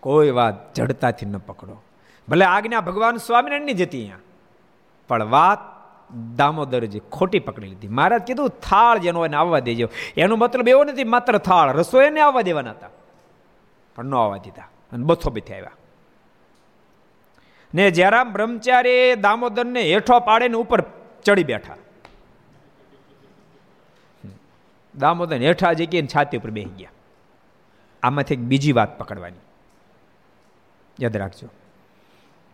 [0.00, 1.82] કોઈ વાત જડતાથી ન પકડો.
[2.28, 4.18] ભલે આજ્ઞા ભગવાન સ્વામિનારાયણની જતી અહીંયા,
[5.08, 5.60] પણ વાત
[6.36, 7.88] દામોદરજી ખોટી પકડી લીધી.
[7.88, 9.88] મહારાજ કીધું, થાળ જેનો એને આવવા દેજો.
[10.16, 12.90] એનો મતલબ એવો નથી, માત્ર થાળ રસોઈને આવવા દેવાના હતા,
[13.96, 15.76] પણ ન આવવા દીધા, અને બથો બીથી આવ્યા
[17.74, 20.80] ને જયરામ બ્રહ્મચારી દામોદરને હેઠો પાડે ને ઉપર
[21.24, 21.76] ચડી બેઠા.
[24.98, 26.90] દામોદર હેઠા જગ્યાએ છાતી ઉપર બેસી ગયા.
[28.02, 29.36] આમાંથી એક બીજી વાત પકડવાની.
[31.00, 31.48] યાદ રાખજો.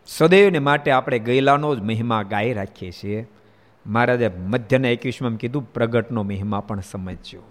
[0.06, 3.28] સદૈવને માટે આપણે ગયેલાનો જ મહિમા ગાઈ રાખીએ છીએ.
[3.86, 7.42] મહારાજે મધ્યના એકવીસમાં કીધું, પ્રગટનો મહિમા પણ સમજજો.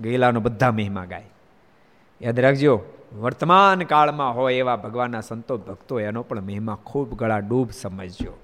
[0.00, 1.30] ગયેલાનો બધા મહિમા ગાય.
[2.22, 2.82] યાદ રાખજો,
[3.20, 8.38] વર્તમાન કાળમાં હોય એવા ભગવાનના સંતો, ભક્તો, એનો પણ મહિમા ખૂબ ગળા ડૂબ સમજજો.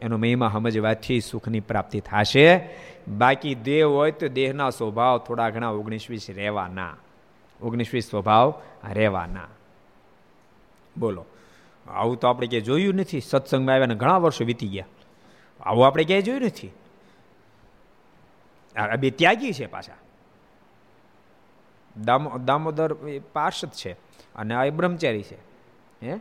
[0.00, 2.68] એનો મહિમા સમજવાથી સુખની પ્રાપ્તિ થશે.
[3.08, 6.96] બાકી દેહ હોય તો દેહના સ્વભાવ થોડા ઘણા ઓગણીસ વીસ રહેવાના.
[7.62, 9.48] ઓગણીસ સ્વભાવ રહેવાના.
[10.98, 11.24] બોલો.
[11.90, 13.20] આવું તો આપણે ક્યાંય જોયું નથી.
[13.20, 14.84] સત્સંગમાં આવ્યા ઘણા વર્ષો વીતી ગયા.
[15.60, 16.70] આવું આપણે ક્યાંય જોયું નથી.
[18.76, 19.92] આ બે ત્યાગી છે પાછા.
[22.44, 22.92] દામોદર
[23.32, 23.92] પાર્ષદ છે
[24.36, 25.36] અને આ બ્રહ્મચારી છે.
[26.02, 26.20] હે?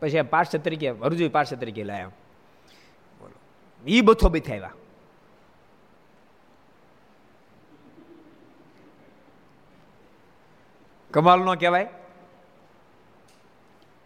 [0.00, 2.08] પછી પાર્ષદ તરીકે અરજુ પાર્ષદ તરીકે લાયા.
[3.20, 3.38] બોલો.
[3.86, 4.70] એ બથો બથાવ્યા
[11.10, 11.88] કમાલ નો કહેવાય.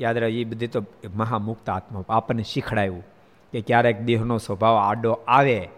[0.01, 2.05] યાદ રહે એ બધી તો મહામુક્ત આત્મા.
[2.09, 3.05] આપણને શીખડાયું
[3.53, 5.69] કે ક્યારેક દેહનો સ્વભાવ આડો આવે.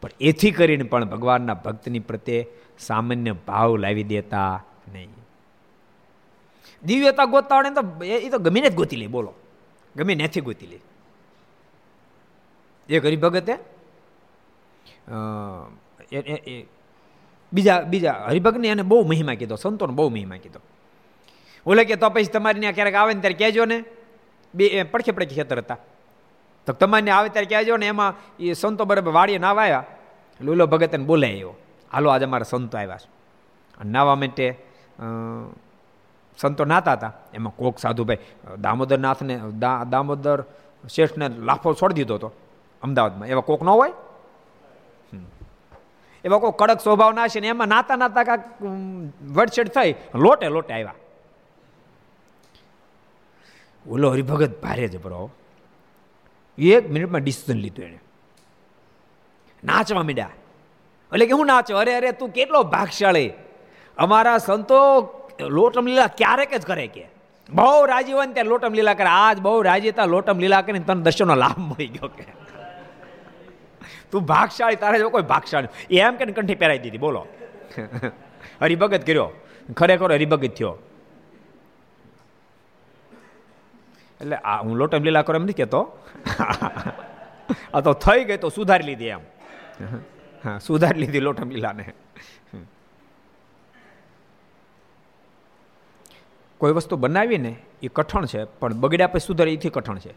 [0.00, 2.46] પણ એથી કરીને પણ ભગવાનના ભક્તની પ્રત્યે
[2.78, 5.23] સામાન્ય ભાવ લાવી દેતા નહીં.
[6.84, 9.32] દિવ્યતા ગોતતા તો એ તો ગમીને જ ગોતી લે, બોલો.
[9.96, 10.78] ગમે નથી ગોતી લે.
[12.88, 13.54] એક હરિભગતે
[17.52, 20.60] બીજા બીજા હરિભગને એને બહુ મહિમા કીધો, સંતોને બહુ મહિમા કીધો.
[21.66, 23.78] ઓલે કે તો પછી તમારી ત્યાં ક્યારેક આવે ને ત્યારે કહેજો ને.
[24.54, 25.78] બે પડખે પડખે ખેતર હતા.
[26.66, 29.84] તો તમારે આવે ત્યારે કહેજો ને, એમાં એ સંતો બરાબર વાડીએ નાવા આવ્યા.
[30.40, 31.54] લોલો ભગતને બોલાય એવો
[31.92, 33.08] હાલો, આજે અમારા સંતો આવ્યા છે.
[33.88, 34.46] નાવા માટે
[36.38, 37.12] સંતો નાતા હતા.
[37.34, 38.22] એમાં કોક સાધુભાઈ
[38.60, 39.34] દામોદર નાથને
[39.90, 40.44] દામોદર
[40.84, 42.30] શેઠને લાફો છોડી દીધો હતો,
[42.82, 43.28] અમદાવાદમાં.
[43.28, 43.92] એવા કોક ન હોય?
[46.24, 48.44] એવા કોઈ કડક સ્વભાવ ના છે ને એમાં નાતા નાતા કાંક
[49.36, 50.94] વડછેડ થઈ, લોટે લોટે આવ્યા.
[53.86, 55.30] ઓલો હરિભગત ભારે જબરો
[56.58, 57.98] એક મિનિટમાં ડિસિઝન લીધું એને
[59.64, 60.30] નાચવા મીડ્યા.
[61.12, 61.76] એટલે કે હું નાચો?
[61.76, 63.32] અરે અરે, તું કેટલો ભાગશાળી.
[63.98, 64.78] અમારા સંતો
[65.40, 67.04] લોટમ લીલા ક્યારેક જ કરે કે?
[67.50, 69.06] બહુ રાજી હોય ને ત્યારે લોટમ લીલા કરે.
[69.06, 72.24] આજ બહુ રાજી હતા, લોટમ લીલા કરીને તને દર્શનનો લાભ મળી ગયો કે?
[74.10, 77.26] તું ભાગશાળી, તારે જો કોઈ ભાગશાળી એમ કે કંઠી પહેરાવી દીધી, બોલો.
[78.60, 79.30] હરિભગત કર્યો.
[79.76, 80.78] ખરેખર હરિભગત થયો.
[84.20, 85.98] એટલે આ હું લોટમ લીલા કરો એમ નથી કહેતો.
[87.74, 89.20] આ તો થઈ ગઈ તો સુધારી લીધી એમ.
[90.44, 91.92] હા, સુધારી લીધી લોટમ લીલાને.
[96.64, 100.12] કોઈ વસ્તુ બનાવીને એ કઠણ છે, પણ બગડ્યા પછી સુધરે એથી કઠણ છે.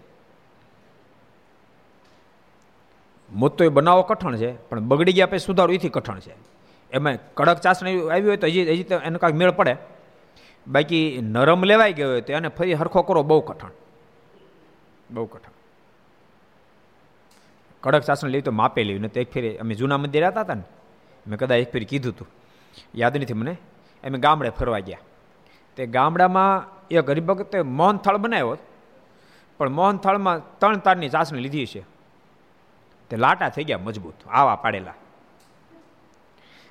[3.30, 6.36] મોતો એ બનાવો કઠણ છે, પણ બગડી ગયા પછી સુધારો એથી કઠણ છે.
[6.92, 9.74] એમાં કડક ચાસણી આવી હોય તો હજી હજી એનો કાંઈક મેળ પડે.
[10.68, 13.74] બાકી નરમ લેવાઈ ગયો હોય તો એને ફરી હરખો કરો બહુ કઠણ.
[15.12, 15.56] બહુ કઠણ.
[17.84, 20.64] કડક ચાસણી લેવી તો માપે લેવી ને તો એક ફેરી અમે જૂના મંદિર હતા ને,
[21.28, 22.28] મેં કદાચ એક ફેરી કીધું હતું
[22.96, 23.54] યાદ નથી મને.
[24.04, 25.04] અમે ગામડે ફરવા ગયા.
[25.78, 28.58] તે ગામડામાં એક હરિભક્તે મોહનથાળ બનાવ્યો
[29.58, 31.86] પણ મોહનથાળમાં ત્રણ તારની ચાસણી લીધી છે.
[33.10, 34.94] તે લાટા થઈ ગયા મજબૂત, આવા પાડેલા.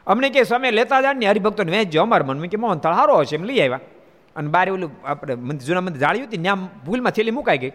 [0.06, 2.02] અમને કે સમય લેતા જાય ને હરિભક્તોને વેચજો.
[2.02, 3.80] અમારા મનમાં કે મોહનથાળ સારો હશે એમ લઈ આવ્યા.
[4.36, 7.70] અને બારે ઓલું આપણે જૂના મંદિર જાળ્યું હતી ત્યાં ભૂલમાં થેલી મુકાઈ ગઈ.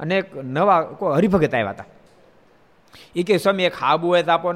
[0.00, 1.84] અને એક નવા કોઈ હરિભગત આવ્યા હતા.
[3.16, 4.52] એ કે, સ્વામી, એક હાબુ હોય આપો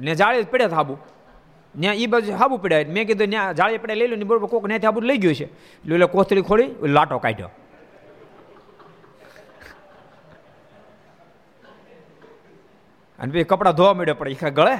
[0.00, 0.98] ને જાળી પડ્યા હાબુ.
[1.80, 4.16] ત્યાં એ બાજુ હાબુ પડ્યા મેં કીધું ત્યાં જાળી પડ્યા, લઈ લો.
[4.16, 5.44] ને બરોબર કોક ત્યાંથી હાબુ લઈ ગયું છે.
[5.44, 7.50] એટલે કોથળી ખોલી લાટો કાઢ્યો.
[13.18, 14.78] અને પછી કપડાં ધોવા માંડ્યો પડે એ ગળે.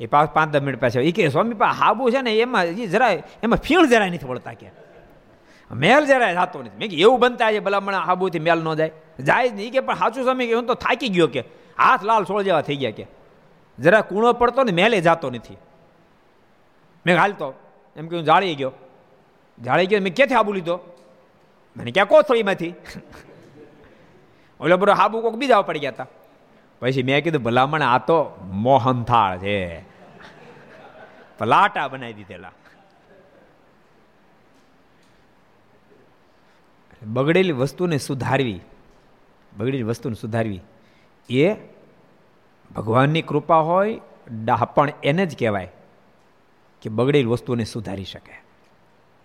[0.00, 2.86] એ પાંચ પાંચ દસ મિનિટ પાછા એ કે, સ્વામી, પા હાબુ છે ને, એમાં એ
[2.86, 4.70] જરાય એમાં ફીણ જરાય નથી વળતા કે.
[5.72, 6.78] મેલ જરાય થતો નથી.
[6.78, 8.90] મેં એવું બનતા છે ભલામણ, હાબુથી મેલ ન જાય.
[9.20, 9.72] જાય નહીં.
[9.72, 11.40] કે, પણ સાચું સ્વામી, કે હું તો થાકી ગયો કે,
[11.78, 13.15] હાથ લાલ છોડ જેવા થઈ ગયા કે.
[13.78, 15.56] જરા કૂણો પડતો ને મેલે જતો નથી.
[17.06, 17.54] મેં હાલતો
[17.96, 18.72] એમ કે હું જાળી ગયો.
[19.64, 20.00] જાળી ગયો?
[20.00, 20.80] મેં ક્યાંથી આબુ લીધો?
[21.76, 22.74] મને ક્યાં કોથળીમાંથી
[24.60, 26.06] ઓલો બરો હાબુ કોક બીજા પડી ગયા હતા
[26.80, 29.80] પછી મેં કીધું, ભલામણ, આ તો મોહનથાળ છે.
[31.38, 32.52] પલાટા બનાવી દીધેલા.
[37.02, 38.60] બગડેલી વસ્તુને સુધારવી,
[39.56, 40.60] બગડેલી વસ્તુને સુધારવી
[41.30, 41.54] એ
[42.74, 44.00] ભગવાનની કૃપા હોય
[44.44, 45.72] ડાપણ એને જ કહેવાય
[46.82, 48.32] કે બગડેલી વસ્તુને સુધારી શકે.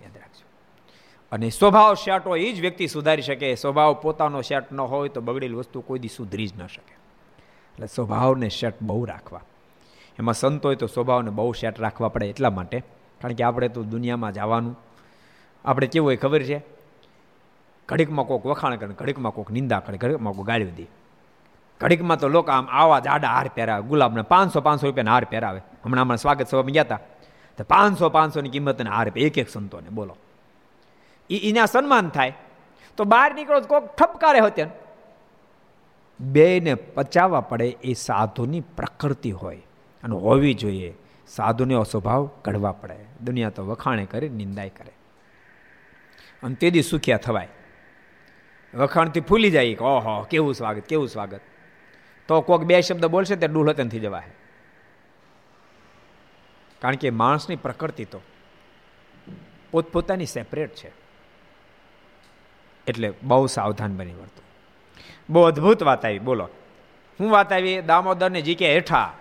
[0.03, 0.45] યાદ રાખજો.
[1.31, 3.55] અને સ્વભાવ હોય એ જ વ્યક્તિ સુધારી શકે.
[3.55, 6.93] સ્વભાવ પોતાનો શેટ ન હોય તો બગડેલી વસ્તુ કોઈ દી સુધરી જ ન શકે.
[7.73, 9.41] એટલે સ્વભાવને શેટ બહુ રાખવા.
[10.19, 12.79] એમાં સંત હોય તો સ્વભાવને બહુ શેટ રાખવા પડે એટલા માટે.
[13.21, 14.79] કારણ કે આપણે તો દુનિયામાં જવાનું
[15.65, 16.61] આપણે કેવું હોય ખબર છે?
[17.89, 21.00] ઘડીકમાં કોઈક વખાણ કરે, ઘડીકમાં કોઈક નિંદા કરે, ઘડીકમાં કોઈક ગાળી દે.
[21.81, 23.87] ઘડીકમાં તો લોકો આમ આવા જાડા હાર પહેરાવે.
[23.87, 25.61] ગુલાબને પાંચસો પાંચસો રૂપિયાના હાર પહેરાવે.
[25.85, 26.99] હમણાં હમણાં સ્વાગત સભામાં ગયા હતા
[27.57, 30.17] તો પાંચસો પાંચસોની કિંમતને હાર એક એક સંતોને બોલો.
[31.29, 32.37] એ એના સન્માન થાય.
[32.97, 34.65] તો બહાર નીકળો કોઈક ઠપકારે હોતે.
[36.19, 39.61] બે ને પચાવવા પડે એ સાધુની પ્રકૃતિ હોય.
[40.03, 40.93] અને હોવી જોઈએ.
[41.27, 42.95] સાધુનો સ્વભાવ ઘડવા પડે.
[43.23, 44.91] દુનિયા તો વખાણે કરે, નિંદાય કરે.
[46.43, 47.47] અને તેથી સુખ્યા થવાય.
[48.73, 51.39] વખાણથી ફૂલી જાય કે ઓહો, કેવું સ્વાગત કેવું સ્વાગત.
[52.27, 54.29] તો કોઈક બે શબ્દ બોલશે તે ડૂલતનથી જવાય
[56.81, 58.21] કારણ કે માણસની પ્રકૃતિ તો
[59.71, 60.91] પોતપોતાની સેપરેટ છે.
[62.87, 64.43] એટલે બહુ સાવધાન બની વર્તું.
[65.29, 66.49] બહુ અદ્ભુત વાત આવી, બોલો.
[67.19, 69.13] હું વાત આવી દામોદરને જીકે હેઠા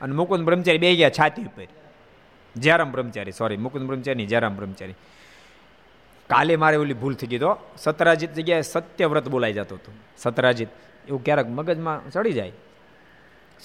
[0.00, 1.66] અને મુકુંદ બ્રહ્મચારી બે ગયા છાતી ઉપર.
[2.56, 4.94] જયરામ બ્રહ્મચારી સોરી મુકુંદ બ્રહ્મચારી, જયરામ બ્રહ્મચારી.
[6.30, 9.92] કાલે મારે ઓલી ભૂલ થઈ ગઈ તો સતરાજીત જગ્યાએ સત્યવ્રત બોલાઈ જતો હતો.
[10.18, 10.68] સતરાજીત
[11.08, 12.52] એવું ક્યારેક મગજમાં ચડી જાય.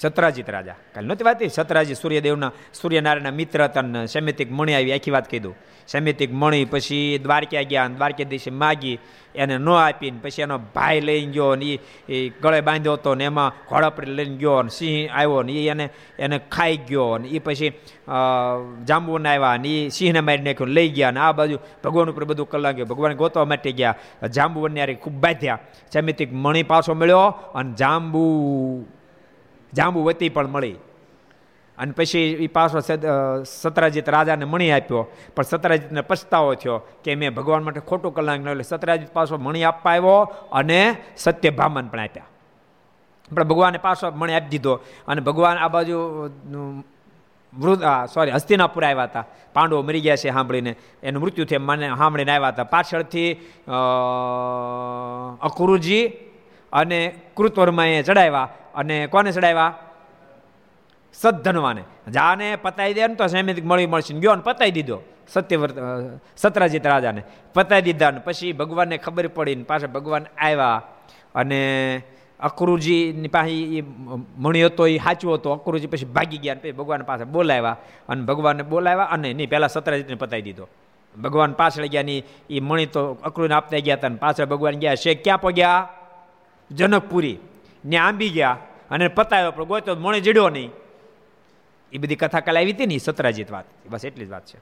[0.02, 0.78] સતરાજીત રાજા.
[0.94, 5.54] કાલે નહોતી વાત સતરાજી સૂર્યદેવના, સૂર્યનારાયણના મિત્ર હતા સેમિતિક મણી આવી, આખી વાત દઉં.
[5.88, 8.98] સેમિતિક મણી પછી દ્વારકા ગયા દ્વારકાધીશે માગી,
[9.34, 13.52] એને ન આપીને પછી એનો ભાઈ લઈને ગયો ને એ ગળે બાંધ્યો હતો ને એમાં
[13.68, 15.86] ઘોડાપડી લઈને ગયો ને સિંહ આવ્યો ને એ એને
[16.18, 17.72] એને ખાઈ ગયો ને એ પછી
[18.84, 22.48] જાંબુને આવ્યા ને એ સિંહને મારી નાખ્યો લઈ ગયા ને આ બાજુ ભગવાન ઉપર બધું
[22.50, 22.86] કલાક ગયો.
[22.86, 23.94] ભગવાન ગોતવા માટે ગયા.
[24.28, 25.58] જાંબુ યારે ખૂબ બાંધ્યા.
[25.92, 28.24] સેમિતિક મણી પાછો મળ્યો અને જાંબુ
[29.76, 30.76] જાંબુવતી પણ મળી.
[31.78, 32.80] અને પછી એ પાછો
[33.44, 35.02] સતરાજીત રાજાને મણી આપ્યો.
[35.36, 39.92] પણ સતરાજીતને પછતાવો થયો કે મેં ભગવાન માટે ખોટું કલાક એટલે સતરાજીત પાછો મણી આપવા
[39.92, 40.16] આવ્યો
[40.52, 40.96] અને
[41.56, 42.26] બ્રાહ્મણ પણ આપ્યા.
[43.34, 44.74] પણ ભગવાને પાછો મણી આપી દીધો.
[45.08, 45.98] અને ભગવાન આ બાજુ
[47.58, 47.82] વૃદ્ધ
[48.14, 49.24] સોરી, હસ્તિનાપુર આવ્યા હતા.
[49.52, 50.74] પાંડવો મરી ગયા છે સાંભળીને.
[51.02, 52.64] એનું મૃત્યુ થયું મને સાંભળીને આવ્યા હતા.
[52.64, 53.32] પાછળથી
[55.42, 56.02] અકુરુજી
[56.72, 58.48] અને કૃતવર્માએ ચડાવ્યા.
[58.74, 59.74] અને કોને ચડાવ્યા?
[61.14, 61.82] સદ્ધનવાને.
[62.10, 65.02] જાને પતાવી દે ને તો સેમિત મળી મળશે ગયો ને પતાવી દીધો.
[65.28, 65.74] સત્યવ્રત
[66.36, 67.22] સત્રાજીત રાજાને.
[67.54, 70.82] પતાવી દીધા ને પછી ભગવાનને ખબર પડી ને પાછા ભગવાન આવ્યા.
[71.34, 72.02] અને
[72.40, 73.84] અક્રુજીની પાસે એ
[74.38, 75.52] મણી હતો, એ સાચવો હતો.
[75.52, 77.76] અક્રુજી પછી ભાગી ગયા પછી ભગવાન પાસે બોલાવ્યા.
[78.08, 80.68] અને ભગવાનને બોલાવ્યા અને નહીં, પહેલાં સત્રાજીતને પતાવી દીધો.
[81.22, 85.24] ભગવાન પાછળ ગયા ની એ મણી તો અક્રુને આપતા ગયા હતા પાછળ ભગવાન ગયા, શેખ
[85.24, 85.88] ક્યાં પગ્યા?
[86.70, 87.38] જનકપુરી
[87.84, 88.56] ને આંબી ગયા
[88.90, 90.70] અને પતાવ્યો, પણ ગોતો મોણે જડ્યો નહીં.
[91.92, 93.64] એ બધી કથા કાલે આવી હતી ને સતરાજીત વાત.
[93.86, 94.58] બસ એટલી જ વાત છે.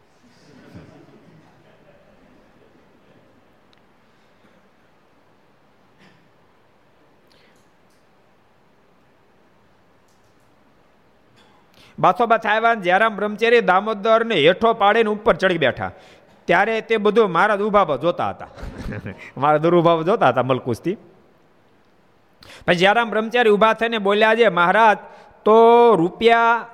[11.99, 15.91] બાથોબા આવ્યા જયરામ બ્રહ્મચારી દામોદર ને હેઠો પાડીને ઉપર ચડી બેઠા.
[16.45, 18.49] ત્યારે તે બધું મારા ઊભા જોતા હતા.
[19.37, 20.97] મારા દુરુભાવ જોતા હતા મલકુસ્તી
[22.67, 24.99] પછી જયરામ બ્રહ્મચારી ઊભા થઈને બોલ્યા છે, મહારાજ,
[25.45, 26.67] તો રૂપિયા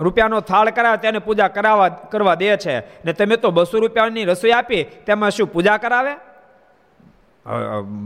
[0.00, 2.78] રૂપિયાનો થાળ કરાવે તેને પૂજા કરાવવા કરવા દે છે.
[2.78, 6.14] ને તમે તો બસો રૂપિયાની રસોઈ આપી, તેમાં શું પૂજા કરાવે?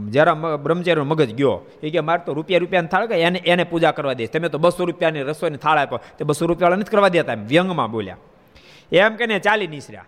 [0.09, 1.65] જરા બ્રહ્મચારીનો મગજ ગયો.
[1.83, 4.27] એ કે, મારે તો રૂપિયા રૂપિયાની થાળ કે એને એને પૂજા કરવા દે.
[4.27, 5.99] તમે તો બસો રૂપિયાની રસોઈની થાળ આપ્યો.
[6.17, 7.33] તે બસો રૂપિયા નથી કરવા દેતા.
[7.33, 8.17] એમ વ્યંગમાં બોલ્યા.
[8.91, 10.05] એમ કે ને ચાલી નીસર્યા.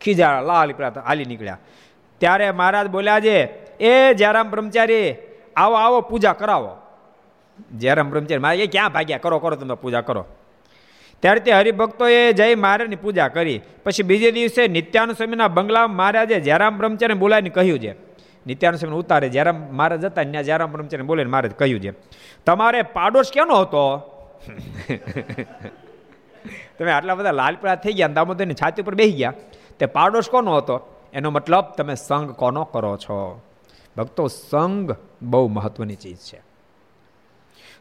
[0.00, 0.72] ખીજા લાલ
[1.06, 1.58] હાલી નીકળ્યા.
[2.18, 3.46] ત્યારે મહારાજ બોલ્યા છે
[3.80, 5.14] એ જયરામ બ્રહ્મચારી,
[5.56, 6.76] આવો આવો, પૂજા કરાવો.
[7.76, 9.18] જયરામ બ્રહ્મચારી, મારે ક્યાં ભાગ્યા?
[9.18, 10.24] કરો કરો, તમે પૂજા કરો.
[11.20, 13.60] ત્યારે તે હરિભક્તોએ જય મહારાજની પૂજા કરી.
[13.84, 17.94] પછી બીજે દિવસે નિત્યાનંદ સ્વામીના બંગલામાં મહારાજે જયરામ બ્રહ્મચારીને બોલાવીને કહ્યું છે.
[18.46, 21.92] નિત્યાનંદ સ્વામી ઉતારે, જયરામ મહારાજ હતા, ત્યાં જયરામ બ્રહ્મચારી બોલીને મહારાજ કહ્યું છે.
[22.46, 24.08] તમારે પાડોશ કેનો હતો?
[26.78, 29.32] તમે આટલા બધા લાલપીળા થઈ ગયા દામોદરની છાતી ઉપર બેસી ગયા.
[29.78, 30.96] તે પાડોશ કોનો હતો?
[31.12, 33.40] એનો મતલબ તમે સંગ કોનો કરો છો?
[33.96, 36.42] ભક્તો સંગ બહુ મહત્વની ચીજ છે.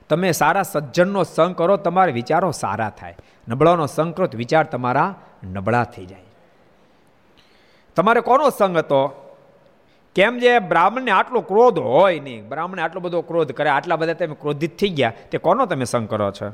[0.10, 3.18] તમે સારા સજ્જનનો સંગ કરો, તમારા વિચારો સારા થાય.
[3.48, 6.24] નબળાનો સંગ કરો વિચાર તમારા નબળા થઈ જાય.
[7.96, 9.28] તમારે કોનો સંગ હતો?
[10.16, 14.36] કેમ જે બ્રાહ્મણને આટલો ક્રોધ હોય નહીં બ્રાહ્મણને આટલો બધો ક્રોધ કરે આટલા બધા તમે
[14.40, 16.52] ક્રોધિત થઈ ગયા, તે કોનો તમે સંગ કરો છો?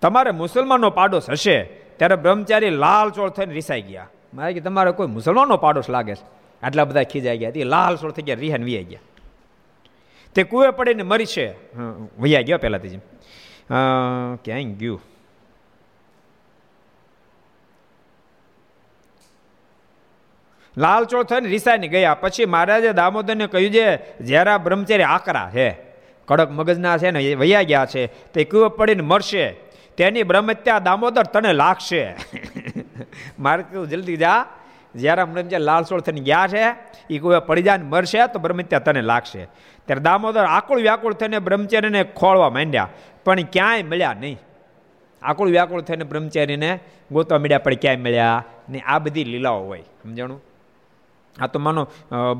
[0.00, 4.08] તમારે મુસલમાનનો પાડોશ હશે, ત્યારે બ્રહ્મચારી લાલચોળ થઈને રિસાઈ ગયા.
[4.34, 6.42] મારે કે તમારે કોઈ મુસલમાનનો પાડોશ લાગે છે?
[6.62, 7.50] આટલા બધા ખીજાઈ ગયા.
[7.50, 9.00] તે લાલ સોળ થઈ ગયા, રિહાન વિયા ગયા.
[10.34, 11.76] તે કુએ પડીને મરી છે.
[12.20, 13.00] વૈયા ગયો પહેલાંથી જ
[14.44, 15.00] ક્યાંય ગયું?
[20.76, 22.14] લાલચોળ થઈને રિસાઈને ગયા.
[22.14, 25.70] પછી મહારાજે દામોદરને કહ્યું છે જ્યારે બ્રહ્મચારી આકરા છે,
[26.26, 29.50] કડક મગજના છે ને વૈયા ગયા છે, તે કુએ પડીને મરશે.
[29.96, 32.14] તેની બ્રહ્મત્યા દામોદર તને લાગશે.
[33.38, 34.40] મારે કીધું, જલ્દી જા.
[34.94, 36.62] જ્યારે બ્રહ્મચારી લાલસોળ થઈને ગયા છે
[37.10, 39.42] એ કોઈ પડી જાય મરશે તો બ્રહ્મત્યા તને લાગશે.
[39.88, 42.90] ત્યારે દામોદર આકુળ વ્યાકુળ થઈને બ્રહ્મચર્યને ખોળવા માંડ્યા,
[43.24, 44.38] પણ ક્યાંય મળ્યા નહીં.
[45.22, 46.70] આકુળ વ્યાકુળ થઈને બ્રહ્મચારીને
[47.10, 50.40] ગોતવા મળ્યા પણ ક્યાંય મળ્યા ને આ બધી લીલાઓ હોય, સમજાણું?
[51.36, 51.82] આ તો માનો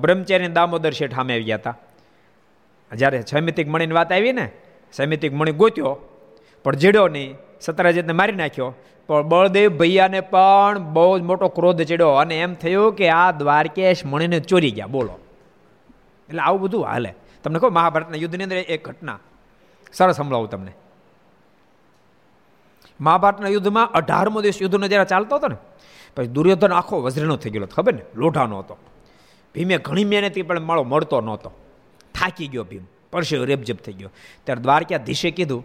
[0.02, 1.76] બ્રહ્મચારી દામોદર શેઠ સામે આવી ગયા હતા.
[2.92, 4.46] જ્યારે સૈમિતિક મણીની વાત આવી ને,
[4.94, 5.94] સૈમિતિક મણી ગોત્યો,
[6.64, 7.30] પણ જીડ્યો નહીં.
[7.62, 8.74] સતરાજીતને મારી નાખ્યો.
[9.06, 14.04] પણ બળદેવ ભૈયાને પણ બહુ જ મોટો ક્રોધ ચડ્યો અને એમ થયું કે આ દ્વારકેશ
[14.06, 14.86] મણીને ચોરી ગયા.
[14.86, 15.18] બોલો.
[16.28, 17.14] એટલે આવું બધું હાલે.
[17.44, 19.18] તમને કહો મહાભારતના યુદ્ધની અંદર એક ઘટના
[19.92, 20.72] સરસ સંભળાવું તમને.
[23.00, 25.56] મહાભારતના યુદ્ધમાં અઢારમો દિવસ યુદ્ધનો જ્યારે ચાલતો હતો ને,
[26.16, 28.02] પછી દુર્યોધન આખો વજ્રનો થઈ ગયો ખબર ને?
[28.14, 28.76] લોઢાનો હતો.
[29.54, 31.50] ભીમે ઘણી મહેનતથી પણ માળો, મળતો નહોતો.
[32.14, 32.84] થાકી ગયો ભીમ.
[33.10, 34.10] પરસે રેપજપ થઈ ગયો.
[34.44, 35.64] ત્યારે દ્વારકાધીશે કીધું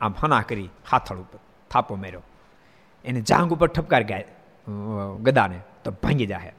[0.00, 1.40] આમ ફના કરી હાથળ ઉપર
[1.70, 2.22] થાપો મેર્યો.
[3.04, 4.24] એને જાંગ ઉપર ઠપકાર ગાય
[5.22, 6.52] ગદાને તો ભાંગી જાય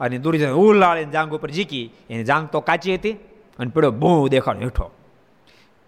[0.00, 3.12] અને દુર્યોધન ઉલાળીને જાંગ ઉપર જીકી એની જાંગ તો કાચી હતી
[3.58, 4.86] અને પેલો બહુ દેખાડો, હેઠો.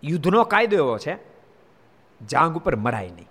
[0.03, 1.15] યુદ્ધનો કાયદો એવો છે,
[2.21, 3.29] જાંગ ઉપર મરાય નહીં.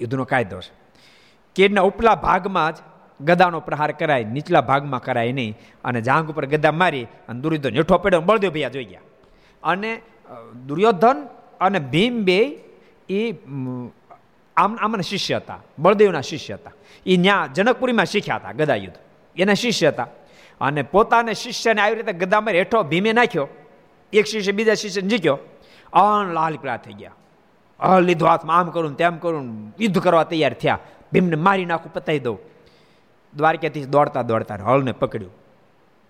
[0.00, 0.74] યુદ્ધનો કાયદો છે.
[1.56, 2.78] કેડના ઉપલા ભાગમાં જ
[3.20, 5.56] ગદાનો પ્રહાર કરાય, નીચલા ભાગમાં કરાય નહીં.
[5.84, 9.04] અને જાંગ ઉપર ગદા મારી અને દુર્યોધન હેઠો પડ્યો, બળદેવ ભૈયા જોઈ ગયા.
[9.62, 9.90] અને
[10.66, 11.18] દુર્યોધન
[11.60, 12.58] અને ભીમ બે
[13.08, 13.32] એ
[14.56, 16.72] આમ, આમના શિષ્ય હતા, બળદેવના શિષ્ય હતા.
[17.06, 18.94] એ ત્યાં જનકપુરીમાં શીખ્યા હતા ગદા યુદ્ધ.
[19.36, 20.06] એના શિષ્ય હતા.
[20.60, 23.48] અને પોતાને શિષ્યને આવી રીતે ગદામાં હેઠો ભીમે નાખ્યો.
[24.12, 25.38] એક શિષ્ય બીજા શિષ્યને જીક્યો.
[25.92, 27.12] અન લાલ થઈ ગયા.
[27.80, 30.78] હલ લીધો હાથમાં આમ કરું તેમ કરું યુદ્ધ કરવા તૈયાર થયા.
[31.12, 32.38] ભીમને મારી નાખું પતાવી દઉં.
[33.36, 35.32] દ્વારકાથી દોડતા દોડતા હળને પકડ્યું.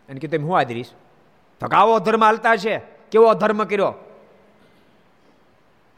[0.09, 0.91] અને કીધું હું આદરીશ
[1.61, 2.79] તો આવો ધર્મ હાલતા છે.
[3.11, 3.95] કેવો ધર્મ કર્યો?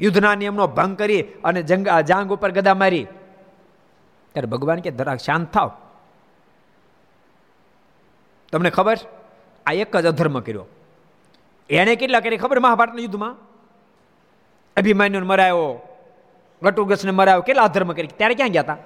[0.00, 3.06] યુદ્ધના નિયમનો ભંગ કરી અને જંગ જાંગ ઉપર ગદા મારી.
[4.32, 5.70] ત્યારે ભગવાન કે ધરાક શાંત થાવ.
[8.52, 8.96] તમને ખબર?
[9.66, 10.66] આ એક જ અધર્મ કર્યો.
[11.70, 13.36] એણે કેટલા કરી ખબર મહાભારતના યુદ્ધમાં?
[14.76, 15.80] અભિમાન્યુને મરાયો,
[16.62, 18.76] ગટુગસને મરાયો, કેટલા અધર્મ કરી ત્યારે ક્યાં ગયા હતા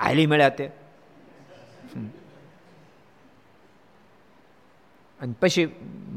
[0.00, 0.66] હાલી મળ્યા તે.
[5.20, 5.64] અને પછી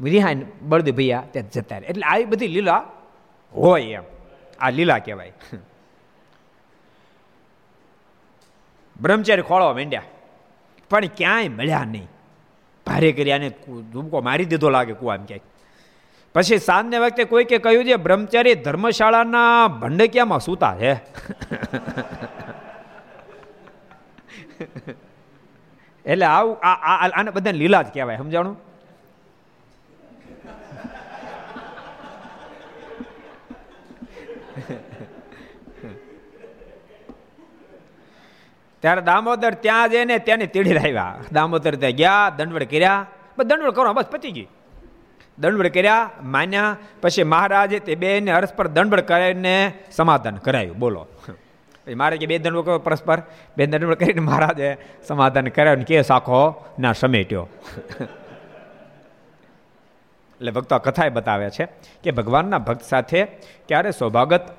[0.04, 2.84] રિહાન બળદ ભૈયા ત્યાં જતા રહે એટલે આવી બધી લીલા
[3.54, 4.02] હોય એમ.
[4.60, 5.32] આ લીલા કહેવાય.
[9.00, 10.02] બ્રહ્મચારી ખોળવા માંડ્યા.
[10.90, 12.08] પણ ક્યાંય મળ્યા નહીં.
[12.86, 13.50] ભારે કરી આને
[13.92, 15.42] ધૂમકો મારી દીધો લાગે કુવા એમ ક્યાંક
[16.34, 20.92] પછી સાંજને વખતે કોઈ કે કહ્યું છે બ્રહ્મચારી ધર્મશાળાના ભંડકિયામાં સૂતા છે.
[26.06, 28.73] એટલે આવું આને બધાને લીલા જ કહેવાય, સમજાણું?
[38.80, 41.18] ત્યારે દામોદર ત્યાં જઈને ત્યાંની તીડી લાવ્યા.
[41.32, 43.06] દામોદર ત્યાં ગયા, દંડવડ કર્યા.
[43.38, 44.48] બસ દંડવડ કરો બસ પતી ગઈ.
[45.38, 46.76] દંડવડ કર્યા, માન્યા.
[47.00, 50.78] પછી મહારાજે તે બેને પર દંડવડ કરીને સમાધાન કરાયું.
[50.78, 51.06] બોલો.
[51.86, 53.22] પછી મારે કે બે દંડવડ કરો પરસ્પર?
[53.56, 54.76] બે દંડવડ કરીને મહારાજે
[55.08, 57.48] સમાધાન કરાયું કે સાખો ના સમેટ્યો.
[60.34, 61.68] એટલે ભક્તો કથા બતાવે છે
[62.02, 63.24] કે ભગવાનના ભક્ત સાથે
[63.68, 64.50] ક્યારે સ્વભાગત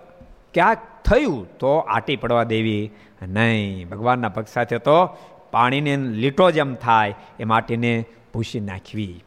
[0.54, 2.92] ક્યાંક થયું તો આટી પડવા દેવી?
[3.28, 5.18] નહીં, ભગવાનના ભક્ત સાથે તો
[5.52, 9.24] પાણીને લીટો જેમ થાય એ માટીને ભૂસી નાખવી.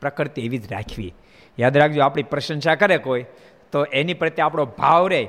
[0.00, 1.14] પ્રકૃતિ એવી જ રાખવી.
[1.58, 3.24] યાદ રાખજો, આપણી પ્રશંસા કરે કોઈ,
[3.72, 5.28] તો એની પ્રત્યે આપણો ભાવ રહે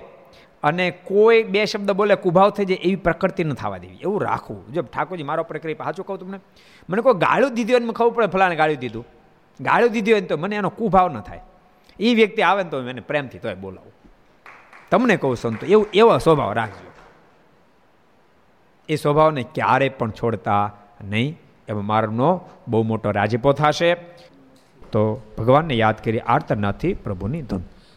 [0.64, 4.00] અને કોઈ બે શબ્દ બોલે, કુભાવ થઈ જાય, એવી પ્રકૃતિ ન થવા દેવી.
[4.02, 4.74] એવું રાખવું.
[4.74, 6.40] જો ઠાકોરજી, મારો પ્રક્રિયા પાછું કહું તમને.
[6.90, 9.06] મને કોઈ ગાળું દીધું એને ખબર પડે, ફલાણે ગાળું દીધું.
[9.62, 11.42] ગાળું દીધી હોય ને તો મને એનો કુભાવ ન થાય.
[12.00, 13.92] એ વ્યક્તિ આવે ને તો મને પ્રેમથી તોય બોલાવું.
[14.92, 16.92] તમને કહું સંતો, એવું, એવો સ્વભાવ રાખજો.
[18.90, 21.40] એ સ્વભાવને ક્યારે પણ છોડતા નહીં.
[21.68, 23.94] એમાં મારનો બહુ મોટો રાજીપો થશે.
[24.92, 27.62] તો ભગવાનને યાદ કરી આર્તનાથી પ્રભુની ધૂન.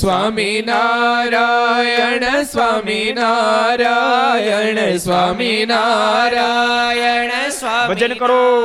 [0.00, 7.30] સ્વામી નારાયણ સ્વામી નારાયણ સ્વામી નારાયણ
[7.88, 8.64] ભજન કરો.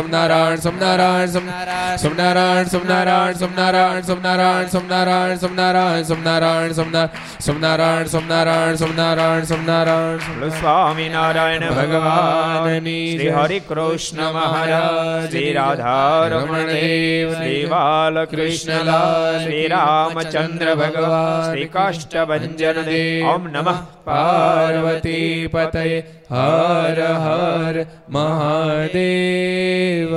[0.00, 1.32] સોમનારાયણ સોમનારાયણ
[1.98, 6.74] સોમનારાયણ સોમનારાયણ સોમનારાયણ સોમનારાયણ સોમનારાયણ સોમનારાયણ સોમનારાયણ
[7.40, 17.60] સોમનારાયણ સોમનારાયણ સોમનારાયણ સોમનારાયણ સ્વામિનારાયણ ભગવાનની શ્રી હરિ કૃષ્ણ મહારાજ શ્રી રાધા રમણ દેવ શ્રી
[17.70, 23.76] બાલકૃષ્ણલાલ શ્રી રામચંદ્ર ભગવાન શ્રી કાષ્ટભન દેવ ઓમ નમઃ
[24.06, 30.14] પાર્વતી પતય હર હર મહાદેવ